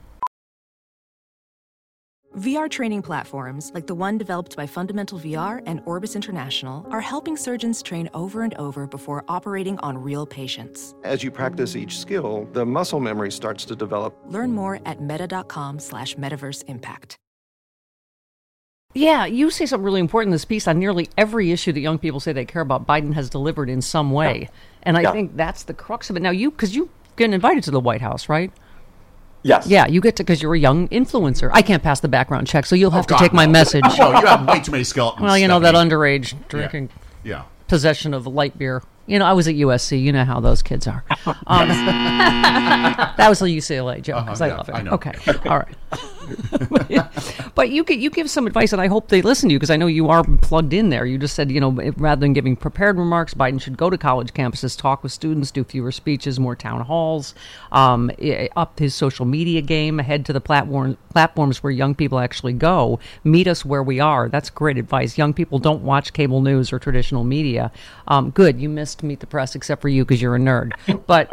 VR 2.38 2.68
training 2.68 3.02
platforms, 3.02 3.72
like 3.76 3.86
the 3.86 3.94
one 3.94 4.18
developed 4.18 4.56
by 4.56 4.66
Fundamental 4.66 5.20
VR 5.20 5.62
and 5.68 5.82
Orbis 5.86 6.16
International, 6.16 6.88
are 6.90 7.02
helping 7.02 7.36
surgeons 7.36 7.84
train 7.84 8.10
over 8.14 8.42
and 8.42 8.56
over 8.56 8.88
before 8.88 9.24
operating 9.28 9.78
on 9.80 9.98
real 9.98 10.26
patients. 10.26 10.96
As 11.04 11.24
you 11.24 11.30
practice 11.30 11.76
each 11.76 12.00
skill, 12.00 12.48
the 12.54 12.66
muscle 12.66 13.00
memory 13.02 13.32
starts 13.32 13.66
to 13.66 13.76
develop. 13.76 14.18
Learn 14.28 14.54
more 14.54 14.80
at 14.86 15.02
meta.com 15.02 15.78
slash 15.78 16.16
metaverse 16.16 16.64
impact. 16.68 17.18
Yeah, 18.94 19.26
you 19.26 19.50
say 19.50 19.66
something 19.66 19.84
really 19.84 20.00
important 20.00 20.30
in 20.30 20.34
this 20.34 20.46
piece 20.46 20.68
on 20.68 20.78
nearly 20.78 21.10
every 21.18 21.52
issue 21.52 21.72
that 21.74 21.80
young 21.80 21.98
people 21.98 22.20
say 22.20 22.32
they 22.32 22.46
care 22.46 22.62
about. 22.62 22.86
Biden 22.86 23.14
has 23.14 23.30
delivered 23.30 23.70
in 23.70 23.82
some 23.82 24.12
way, 24.12 24.42
yeah. 24.42 24.48
and 24.84 24.98
I 24.98 25.02
yeah. 25.02 25.12
think 25.12 25.36
that's 25.36 25.64
the 25.64 25.74
crux 25.74 26.10
of 26.10 26.16
it. 26.16 26.20
Now, 26.22 26.30
you 26.30 26.52
because 26.52 26.76
you 26.76 26.90
get 27.16 27.34
invited 27.34 27.64
to 27.64 27.72
the 27.72 27.80
White 27.80 28.02
House, 28.02 28.30
right? 28.30 28.52
Yes. 29.42 29.68
Yeah, 29.68 29.88
you 29.88 30.00
get 30.00 30.16
to 30.18 30.24
because 30.24 30.42
you're 30.42 30.54
a 30.54 30.60
young 30.60 30.88
influencer. 30.90 31.50
I 31.54 31.62
can't 31.62 31.84
pass 31.84 32.00
the 32.00 32.08
background 32.08 32.48
check, 32.48 32.66
so 32.66 32.76
you'll 32.76 32.92
have 32.92 33.06
oh, 33.06 33.08
to 33.08 33.14
God, 33.14 33.20
take 33.20 33.34
no. 33.34 33.38
my 33.38 33.48
message. 33.48 33.84
oh, 33.86 34.20
you 34.20 34.26
have 34.26 34.48
way 34.48 34.60
too 34.62 34.72
many 34.72 34.84
skeletons. 34.84 35.24
Well, 35.24 35.38
you 35.38 35.48
know 35.48 35.60
that 35.60 35.76
underage 35.76 36.36
drinking. 36.48 36.90
Yeah. 37.24 37.38
yeah. 37.38 37.44
Possession 37.68 38.14
of 38.14 38.28
light 38.28 38.58
beer. 38.58 38.84
You 39.06 39.20
know, 39.20 39.26
I 39.26 39.34
was 39.34 39.48
at 39.50 39.56
USC. 39.56 40.02
You 40.02 40.14
know 40.14 40.24
how 40.24 40.40
those 40.40 40.62
kids 40.62 40.88
are. 40.88 41.04
Um, 41.48 41.68
that 43.18 43.28
was 43.30 43.42
a 43.42 43.46
UCLA 43.46 44.02
joke 44.02 44.26
because 44.26 44.42
uh-huh, 44.42 44.48
yeah, 44.48 44.54
I 44.54 44.58
love 44.58 44.70
it. 44.70 44.76
I 44.76 44.82
know. 44.82 44.92
Okay, 44.92 45.14
all 45.50 45.60
right. 45.60 45.76
but 47.56 47.70
you 47.70 47.84
you 47.88 48.10
give 48.10 48.30
some 48.30 48.48
advice, 48.48 48.74
and 48.74 48.82
I 48.82 48.88
hope 48.88 49.10
they 49.10 49.22
listen 49.22 49.50
to 49.50 49.54
you 49.54 49.60
because 49.60 49.70
I 49.70 49.78
know 49.78 49.88
you 49.88 50.10
are 50.10 50.24
plugged 50.24 50.74
in 50.74 50.90
there. 50.90 51.06
You 51.06 51.18
just 51.18 51.36
said, 51.36 51.52
you 51.52 51.60
know, 51.60 51.72
rather 51.98 52.20
than 52.20 52.34
giving 52.34 52.56
prepared 52.56 52.98
remarks, 52.98 53.34
Biden 53.34 53.62
should 53.62 53.78
go 53.78 53.90
to 53.90 53.98
college 53.98 54.34
campuses, 54.34 54.78
talk 54.78 55.04
with 55.04 55.12
students, 55.12 55.52
do 55.52 55.64
fewer 55.64 55.92
speeches, 55.92 56.40
more 56.40 56.56
town 56.56 56.82
halls, 56.82 57.36
um, 57.72 58.12
up 58.56 58.80
his 58.80 58.96
social 58.96 59.26
media 59.26 59.62
game, 59.62 60.00
head 60.00 60.26
to 60.26 60.34
the 60.34 60.42
platform 60.42 60.98
platforms 61.10 61.62
where 61.62 61.72
young 61.72 61.96
people 61.96 62.20
actually 62.20 62.54
go, 62.54 63.00
meet 63.24 63.48
us 63.48 63.64
where 63.64 63.84
we 63.84 64.00
are. 64.00 64.30
That's 64.30 64.50
great 64.50 64.78
advice. 64.78 65.18
Young 65.18 65.34
people 65.34 65.60
don't 65.60 65.84
watch 65.84 66.14
cable 66.14 66.42
news 66.42 66.74
or 66.74 66.80
traditional 66.80 67.24
media. 67.24 67.72
Um, 68.08 68.32
good, 68.32 68.60
you 68.60 68.70
missed 68.70 69.04
Meet 69.04 69.20
the 69.20 69.28
Press, 69.28 69.56
except 69.56 69.82
for 69.82 69.90
you 69.90 70.04
because 70.04 70.22
you're 70.22 70.36
a 70.36 70.40
nerd. 70.40 70.74
But. 71.08 71.30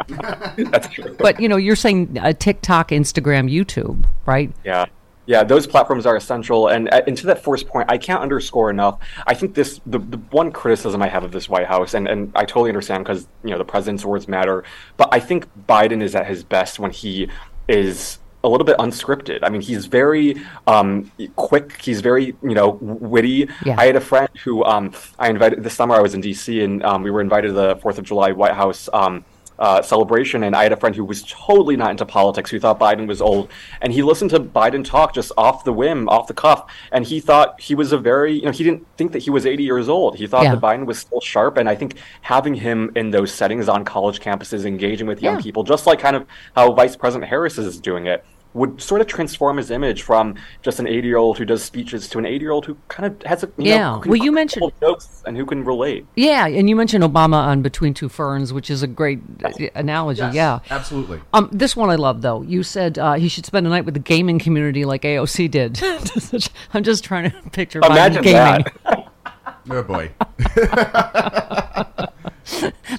But 1.17 1.39
you 1.39 1.47
know, 1.47 1.57
you're 1.57 1.75
saying 1.75 2.17
uh, 2.19 2.33
TikTok, 2.33 2.89
Instagram, 2.89 3.51
YouTube, 3.51 4.05
right? 4.25 4.51
Yeah. 4.63 4.80
Yeah, 5.25 5.43
those 5.43 5.67
platforms 5.67 6.05
are 6.05 6.15
essential. 6.15 6.67
And, 6.67 6.89
uh, 6.91 7.01
and 7.05 7.15
to 7.17 7.27
that 7.27 7.43
first 7.43 7.67
point, 7.67 7.91
I 7.91 7.97
can't 7.97 8.21
underscore 8.21 8.69
enough. 8.69 8.99
I 9.27 9.33
think 9.33 9.53
this 9.53 9.79
the, 9.85 9.99
the 9.99 10.17
one 10.17 10.51
criticism 10.51 11.01
I 11.01 11.07
have 11.07 11.23
of 11.23 11.31
this 11.31 11.47
White 11.47 11.67
House, 11.67 11.93
and, 11.93 12.07
and 12.07 12.31
I 12.35 12.45
totally 12.45 12.69
understand 12.69 13.03
because 13.03 13.27
you 13.43 13.51
know 13.51 13.57
the 13.57 13.65
president's 13.65 14.03
words 14.03 14.27
matter, 14.27 14.63
but 14.97 15.09
I 15.11 15.19
think 15.19 15.47
Biden 15.67 16.01
is 16.01 16.15
at 16.15 16.27
his 16.27 16.43
best 16.43 16.79
when 16.79 16.91
he 16.91 17.29
is 17.67 18.19
a 18.43 18.49
little 18.49 18.65
bit 18.65 18.77
unscripted. 18.77 19.39
I 19.43 19.49
mean, 19.49 19.61
he's 19.61 19.85
very 19.85 20.41
um, 20.65 21.11
quick. 21.35 21.79
He's 21.81 22.01
very, 22.01 22.35
you 22.41 22.55
know, 22.55 22.79
witty. 22.81 23.47
Yeah. 23.63 23.75
I 23.77 23.85
had 23.85 23.95
a 23.95 24.01
friend 24.01 24.29
who 24.43 24.63
um, 24.63 24.93
I 25.19 25.29
invited 25.29 25.63
this 25.63 25.75
summer. 25.75 25.95
I 25.95 26.01
was 26.01 26.15
in 26.15 26.21
D.C. 26.21 26.63
and 26.63 26.83
um, 26.83 27.03
we 27.03 27.11
were 27.11 27.21
invited 27.21 27.49
to 27.49 27.53
the 27.53 27.75
Fourth 27.77 27.99
of 27.99 28.05
July 28.05 28.31
White 28.31 28.53
House 28.53 28.89
um, 28.93 29.23
uh, 29.61 29.79
celebration, 29.79 30.43
and 30.43 30.55
I 30.55 30.63
had 30.63 30.73
a 30.73 30.75
friend 30.75 30.95
who 30.95 31.05
was 31.05 31.21
totally 31.21 31.77
not 31.77 31.91
into 31.91 32.03
politics, 32.03 32.49
who 32.49 32.59
thought 32.59 32.79
Biden 32.79 33.07
was 33.07 33.21
old, 33.21 33.51
and 33.79 33.93
he 33.93 34.01
listened 34.01 34.31
to 34.31 34.39
Biden 34.39 34.83
talk 34.83 35.13
just 35.13 35.31
off 35.37 35.63
the 35.63 35.71
whim, 35.71 36.09
off 36.09 36.25
the 36.25 36.33
cuff, 36.33 36.65
and 36.91 37.05
he 37.05 37.19
thought 37.19 37.61
he 37.61 37.75
was 37.75 37.91
a 37.91 37.97
very, 37.97 38.33
you 38.33 38.45
know, 38.45 38.51
he 38.51 38.63
didn't 38.63 38.87
think 38.97 39.11
that 39.11 39.19
he 39.19 39.29
was 39.29 39.45
80 39.45 39.63
years 39.63 39.87
old. 39.87 40.15
He 40.15 40.25
thought 40.25 40.45
yeah. 40.45 40.55
that 40.55 40.61
Biden 40.61 40.87
was 40.87 40.97
still 40.97 41.21
sharp, 41.21 41.57
and 41.57 41.69
I 41.69 41.75
think 41.75 41.97
having 42.21 42.55
him 42.55 42.91
in 42.95 43.11
those 43.11 43.31
settings 43.31 43.69
on 43.69 43.85
college 43.85 44.19
campuses, 44.19 44.65
engaging 44.65 45.05
with 45.05 45.21
young 45.21 45.35
yeah. 45.35 45.43
people, 45.43 45.63
just 45.63 45.85
like 45.85 45.99
kind 45.99 46.15
of 46.15 46.25
how 46.55 46.73
Vice 46.73 46.95
President 46.95 47.29
Harris 47.29 47.59
is 47.59 47.79
doing 47.79 48.07
it, 48.07 48.25
would 48.53 48.81
sort 48.81 49.01
of 49.01 49.07
transform 49.07 49.57
his 49.57 49.71
image 49.71 50.01
from 50.01 50.35
just 50.61 50.79
an 50.79 50.87
80 50.87 51.07
year 51.07 51.17
old 51.17 51.37
who 51.37 51.45
does 51.45 51.63
speeches 51.63 52.09
to 52.09 52.19
an 52.19 52.25
80 52.25 52.41
year 52.41 52.51
old 52.51 52.65
who 52.65 52.77
kind 52.87 53.07
of 53.07 53.21
has 53.23 53.43
a 53.43 53.47
you 53.57 53.69
yeah. 53.69 53.77
Know, 53.77 54.03
well, 54.05 54.17
you 54.17 54.31
mentioned 54.31 54.71
jokes 54.81 55.23
and 55.25 55.37
who 55.37 55.45
can 55.45 55.63
relate. 55.63 56.05
Yeah, 56.15 56.47
and 56.47 56.69
you 56.69 56.75
mentioned 56.75 57.03
Obama 57.03 57.35
on 57.35 57.61
Between 57.61 57.93
Two 57.93 58.09
Ferns, 58.09 58.53
which 58.53 58.69
is 58.69 58.83
a 58.83 58.87
great 58.87 59.19
yes. 59.39 59.71
analogy. 59.75 60.21
Yes, 60.21 60.33
yeah, 60.33 60.59
absolutely. 60.69 61.21
Um, 61.33 61.49
this 61.51 61.75
one 61.75 61.89
I 61.89 61.95
love 61.95 62.21
though. 62.21 62.41
You 62.41 62.63
said 62.63 62.99
uh, 62.99 63.13
he 63.13 63.29
should 63.29 63.45
spend 63.45 63.65
a 63.65 63.69
night 63.69 63.85
with 63.85 63.93
the 63.93 63.99
gaming 63.99 64.39
community 64.39 64.85
like 64.85 65.03
AOC 65.03 65.49
did. 65.49 65.81
I'm 66.73 66.83
just 66.83 67.03
trying 67.03 67.31
to 67.31 67.49
picture 67.51 67.79
Imagine 67.83 68.23
gaming. 68.23 68.65
That. 68.83 69.11
oh 69.69 69.83
boy. 69.83 70.11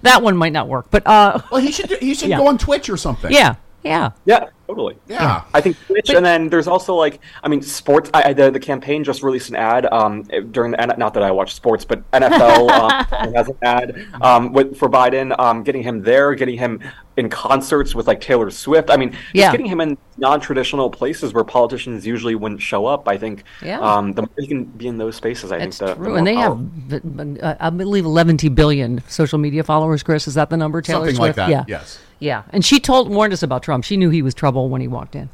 that 0.02 0.22
one 0.22 0.36
might 0.36 0.52
not 0.52 0.68
work, 0.68 0.86
but 0.90 1.06
uh, 1.06 1.40
well, 1.50 1.60
he 1.60 1.72
should 1.72 1.90
he 1.98 2.14
should 2.14 2.30
yeah. 2.30 2.38
go 2.38 2.46
on 2.46 2.58
Twitch 2.58 2.88
or 2.88 2.96
something. 2.96 3.30
Yeah, 3.30 3.56
yeah. 3.82 4.10
Yeah, 4.24 4.48
totally. 4.66 4.96
Yeah. 5.08 5.42
I 5.52 5.60
think 5.60 5.76
Twitch, 5.86 6.06
but, 6.06 6.16
and 6.16 6.24
then 6.24 6.48
there's 6.48 6.68
also 6.68 6.94
like, 6.94 7.20
I 7.42 7.48
mean, 7.48 7.62
sports. 7.62 8.10
I, 8.14 8.30
I, 8.30 8.32
the, 8.32 8.50
the 8.50 8.60
campaign 8.60 9.04
just 9.04 9.22
released 9.22 9.48
an 9.50 9.56
ad 9.56 9.86
um, 9.86 10.22
during 10.50 10.72
the, 10.72 10.94
not 10.98 11.14
that 11.14 11.22
I 11.22 11.30
watch 11.30 11.54
sports, 11.54 11.84
but 11.84 12.08
NFL 12.12 12.70
um, 12.70 13.34
has 13.34 13.48
an 13.48 13.56
ad 13.62 14.06
um, 14.20 14.52
with, 14.52 14.76
for 14.76 14.88
Biden, 14.88 15.38
um, 15.38 15.62
getting 15.62 15.82
him 15.82 16.02
there, 16.02 16.34
getting 16.34 16.58
him 16.58 16.80
in 17.16 17.28
concerts 17.28 17.94
with 17.94 18.06
like 18.06 18.20
Taylor 18.20 18.50
Swift. 18.50 18.90
I 18.90 18.96
mean, 18.96 19.16
yeah. 19.34 19.50
getting 19.50 19.66
him 19.66 19.80
in 19.80 19.98
non-traditional 20.16 20.88
places 20.90 21.34
where 21.34 21.44
politicians 21.44 22.06
usually 22.06 22.34
wouldn't 22.34 22.62
show 22.62 22.86
up. 22.86 23.08
I 23.08 23.18
think 23.18 23.44
yeah. 23.62 23.80
um, 23.80 24.12
the 24.12 24.22
more 24.22 24.30
he 24.38 24.46
can 24.46 24.64
be 24.64 24.86
in 24.86 24.96
those 24.96 25.16
spaces, 25.16 25.52
I 25.52 25.58
That's 25.58 25.78
think 25.78 25.90
the, 25.90 25.94
true. 25.96 26.12
The 26.12 26.18
and 26.18 26.26
they 26.26 26.34
have, 26.34 27.42
uh, 27.42 27.56
I 27.60 27.70
believe, 27.70 28.04
11 28.04 28.36
billion 28.54 29.02
social 29.08 29.38
media 29.38 29.62
followers. 29.62 30.02
Chris, 30.02 30.26
is 30.26 30.34
that 30.34 30.50
the 30.50 30.56
number? 30.56 30.80
Taylor 30.80 31.00
Something 31.00 31.16
Swift? 31.16 31.38
like 31.38 31.48
that. 31.48 31.50
Yeah. 31.50 31.64
Yes. 31.68 31.98
Yeah, 32.22 32.44
and 32.50 32.64
she 32.64 32.78
told 32.78 33.10
warned 33.10 33.32
us 33.32 33.42
about 33.42 33.64
Trump. 33.64 33.82
She 33.82 33.96
knew 33.96 34.08
he 34.08 34.22
was 34.22 34.32
trouble 34.32 34.68
when 34.68 34.80
he 34.80 34.86
walked 34.86 35.16
in. 35.16 35.28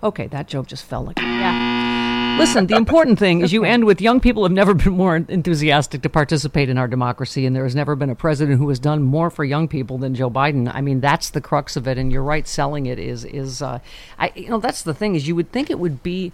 Okay, 0.00 0.28
that 0.28 0.46
joke 0.46 0.68
just 0.68 0.84
fell 0.84 1.02
like 1.02 1.18
yeah. 1.18 2.36
Listen, 2.38 2.68
the 2.68 2.76
important 2.76 3.18
thing 3.18 3.40
is 3.40 3.52
you 3.52 3.64
end 3.64 3.84
with 3.84 4.00
young 4.00 4.20
people 4.20 4.44
have 4.44 4.52
never 4.52 4.74
been 4.74 4.92
more 4.92 5.16
enthusiastic 5.16 6.02
to 6.02 6.08
participate 6.08 6.68
in 6.68 6.78
our 6.78 6.86
democracy, 6.86 7.46
and 7.46 7.56
there 7.56 7.64
has 7.64 7.74
never 7.74 7.96
been 7.96 8.10
a 8.10 8.14
president 8.14 8.58
who 8.58 8.68
has 8.68 8.78
done 8.78 9.02
more 9.02 9.28
for 9.28 9.42
young 9.42 9.66
people 9.66 9.98
than 9.98 10.14
Joe 10.14 10.30
Biden. 10.30 10.70
I 10.72 10.82
mean, 10.82 11.00
that's 11.00 11.30
the 11.30 11.40
crux 11.40 11.74
of 11.74 11.88
it, 11.88 11.98
and 11.98 12.12
you're 12.12 12.22
right. 12.22 12.46
Selling 12.46 12.86
it 12.86 13.00
is 13.00 13.24
is, 13.24 13.60
uh, 13.60 13.80
I 14.20 14.30
you 14.36 14.50
know 14.50 14.58
that's 14.58 14.82
the 14.82 14.94
thing 14.94 15.16
is 15.16 15.26
you 15.26 15.34
would 15.34 15.50
think 15.50 15.68
it 15.68 15.80
would 15.80 16.04
be 16.04 16.32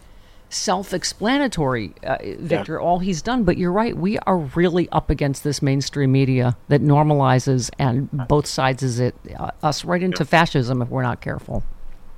self-explanatory, 0.49 1.95
uh, 2.05 2.19
Victor. 2.39 2.75
Yeah. 2.75 2.87
All 2.87 2.99
he's 2.99 3.23
done, 3.23 3.45
but 3.45 3.59
you're 3.59 3.73
right. 3.73 3.97
We 3.97 4.19
are 4.21 4.39
really 4.39 4.89
up 4.91 5.11
against 5.11 5.45
this 5.45 5.63
mainstream 5.63 6.13
media 6.13 6.57
that 6.69 6.81
normalizes 6.81 7.71
and 7.79 8.11
both 8.29 8.47
sides 8.47 8.83
is 8.83 9.01
it 9.01 9.15
uh, 9.39 9.51
us 9.63 9.85
right 9.85 10.03
into 10.03 10.25
yeah. 10.25 10.29
fascism 10.29 10.83
if 10.83 10.89
we're 10.89 11.03
not 11.03 11.21
careful. 11.21 11.65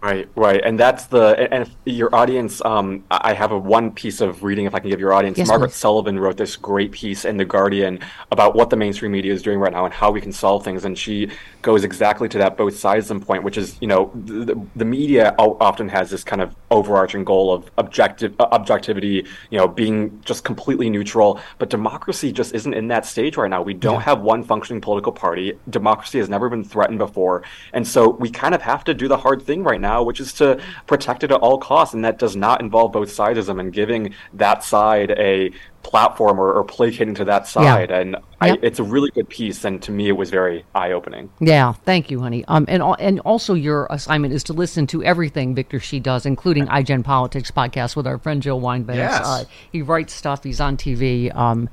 Right, 0.07 0.29
right, 0.37 0.61
and 0.65 0.79
that's 0.79 1.07
the 1.07 1.53
and 1.53 1.69
your 1.85 2.15
audience. 2.15 2.65
Um, 2.65 3.03
I 3.11 3.33
have 3.33 3.51
a 3.51 3.59
one 3.59 3.91
piece 3.91 4.21
of 4.21 4.45
reading, 4.45 4.65
if 4.65 4.73
I 4.73 4.79
can 4.79 4.89
give 4.89 5.01
your 5.01 5.13
audience. 5.13 5.37
Yes, 5.37 5.49
Margaret 5.49 5.71
please. 5.71 5.75
Sullivan 5.75 6.17
wrote 6.17 6.37
this 6.37 6.55
great 6.55 6.93
piece 6.93 7.25
in 7.25 7.37
the 7.39 7.45
Guardian 7.45 7.99
about 8.31 8.55
what 8.55 8.71
the 8.71 8.77
mainstream 8.77 9.11
media 9.11 9.33
is 9.33 9.43
doing 9.43 9.59
right 9.59 9.73
now 9.73 9.85
and 9.85 9.93
how 9.93 10.13
we 10.13 10.21
can 10.21 10.31
solve 10.31 10.63
things, 10.63 10.85
and 10.85 10.97
she 10.97 11.29
goes 11.61 11.83
exactly 11.83 12.29
to 12.29 12.39
that 12.39 12.57
both 12.57 12.79
sides 12.79 13.11
and 13.11 13.21
point, 13.21 13.43
which 13.43 13.59
is 13.59 13.79
you 13.81 13.89
know 13.89 14.13
the, 14.15 14.57
the 14.77 14.85
media 14.85 15.35
often 15.39 15.89
has 15.89 16.09
this 16.09 16.23
kind 16.23 16.41
of 16.41 16.55
overarching 16.71 17.25
goal 17.25 17.53
of 17.53 17.69
objective 17.77 18.33
uh, 18.39 18.47
objectivity, 18.53 19.27
you 19.51 19.59
know, 19.59 19.67
being 19.67 20.21
just 20.25 20.45
completely 20.45 20.89
neutral, 20.89 21.41
but 21.59 21.69
democracy 21.69 22.31
just 22.31 22.55
isn't 22.55 22.75
in 22.75 22.87
that 22.87 23.07
stage 23.07 23.37
right 23.37 23.51
now. 23.51 23.61
We 23.61 23.75
don't 23.75 23.95
yeah. 23.95 24.03
have 24.03 24.21
one 24.21 24.45
functioning 24.45 24.81
political 24.81 25.11
party. 25.11 25.59
Democracy 25.69 26.19
has 26.21 26.29
never 26.29 26.49
been 26.49 26.63
threatened 26.63 27.01
before, 27.01 27.43
and 27.73 27.85
so 27.85 28.11
we 28.11 28.31
kind 28.31 28.55
of 28.55 28.63
have 28.63 28.85
to 28.85 28.95
do 28.95 29.09
the 29.09 29.17
hard 29.17 29.43
thing 29.43 29.65
right 29.65 29.81
now 29.81 29.96
now, 29.97 30.03
which 30.03 30.21
is 30.21 30.33
to 30.35 30.61
protect 30.87 31.25
it 31.25 31.31
at 31.31 31.41
all 31.41 31.59
costs, 31.59 31.95
and 31.95 32.05
that 32.05 32.19
does 32.19 32.37
not 32.37 32.61
involve 32.61 32.93
both 32.93 33.09
sidism 33.09 33.61
and 33.61 33.73
giving 33.73 34.15
that 34.35 34.63
side 34.63 35.11
a 35.13 35.51
platform 35.83 36.41
or, 36.41 36.53
or 36.53 36.65
placating 36.65 37.15
to 37.15 37.25
that 37.25 37.47
side. 37.47 37.91
Yeah. 37.91 37.99
And 37.99 38.17
I, 38.41 38.49
yep. 38.49 38.59
it's 38.63 38.79
a 38.79 38.83
really 38.83 39.11
good 39.11 39.29
piece, 39.29 39.65
and 39.65 39.81
to 39.83 39.91
me, 39.93 40.09
it 40.09 40.17
was 40.17 40.31
very 40.31 40.65
eye 40.75 40.93
opening. 40.93 41.31
Yeah, 41.41 41.73
thank 41.73 42.11
you, 42.11 42.21
honey. 42.21 42.45
Um, 42.47 42.67
and 42.69 42.83
and 42.99 43.21
also 43.21 43.55
your 43.55 43.87
assignment 43.91 44.35
is 44.35 44.45
to 44.45 44.53
listen 44.53 44.87
to 44.89 45.03
everything 45.03 45.55
Victor 45.55 45.81
Shi 45.81 46.01
does, 46.01 46.27
including 46.27 46.67
iGen 46.67 47.05
Politics 47.05 47.51
podcast 47.51 47.97
with 47.97 48.07
our 48.07 48.19
friend 48.19 48.43
Joe 48.43 48.57
Weinbanks. 48.57 48.99
Yes. 48.99 49.27
Uh, 49.27 49.45
he 49.73 49.83
writes 49.83 50.13
stuff. 50.13 50.45
He's 50.45 50.61
on 50.61 50.77
TV. 50.77 51.35
Um, 51.35 51.69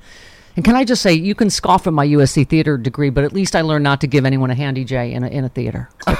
and 0.55 0.63
can 0.63 0.75
I 0.75 0.83
just 0.83 1.01
say, 1.01 1.13
you 1.13 1.35
can 1.35 1.49
scoff 1.49 1.87
at 1.87 1.93
my 1.93 2.05
USC 2.07 2.47
theater 2.47 2.77
degree, 2.77 3.09
but 3.09 3.23
at 3.23 3.33
least 3.33 3.55
I 3.55 3.61
learned 3.61 3.83
not 3.83 4.01
to 4.01 4.07
give 4.07 4.25
anyone 4.25 4.51
a 4.51 4.55
handy 4.55 4.83
J 4.85 5.13
in 5.13 5.23
a, 5.23 5.27
in 5.27 5.43
a 5.45 5.49
theater. 5.49 5.89
so 6.05 6.13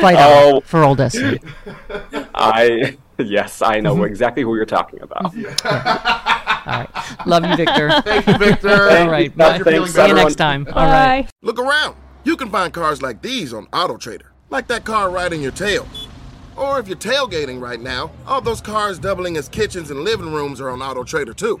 fight 0.00 0.16
oh, 0.18 0.60
for 0.64 0.84
old 0.84 1.00
SC. 1.10 1.38
I 2.34 2.96
yes, 3.18 3.62
I 3.62 3.80
know 3.80 3.94
mm-hmm. 3.94 4.04
exactly 4.04 4.42
who 4.42 4.54
you're 4.56 4.66
talking 4.66 5.00
about. 5.00 5.24
All 5.34 6.72
right, 6.72 6.88
love 7.26 7.44
you, 7.44 7.56
Victor. 7.56 7.90
Thank 8.02 8.26
you, 8.26 8.38
Victor. 8.38 8.90
All 8.90 9.08
right, 9.08 9.34
bye. 9.36 9.58
See 9.58 10.06
you 10.06 10.14
next 10.14 10.36
time. 10.36 10.64
Bye. 10.64 10.72
All 10.72 10.86
right. 10.86 11.30
Look 11.42 11.58
around. 11.58 11.96
You 12.24 12.36
can 12.36 12.50
find 12.50 12.72
cars 12.72 13.02
like 13.02 13.22
these 13.22 13.54
on 13.54 13.66
AutoTrader, 13.66 14.26
like 14.50 14.66
that 14.68 14.84
car 14.84 15.10
riding 15.10 15.40
your 15.40 15.52
tail. 15.52 15.86
Or 16.56 16.80
if 16.80 16.88
you're 16.88 16.96
tailgating 16.96 17.60
right 17.60 17.80
now, 17.80 18.10
all 18.26 18.40
those 18.40 18.60
cars 18.60 18.98
doubling 18.98 19.36
as 19.36 19.48
kitchens 19.48 19.90
and 19.90 20.00
living 20.00 20.32
rooms 20.32 20.60
are 20.60 20.70
on 20.70 20.80
AutoTrader 20.80 21.36
too. 21.36 21.60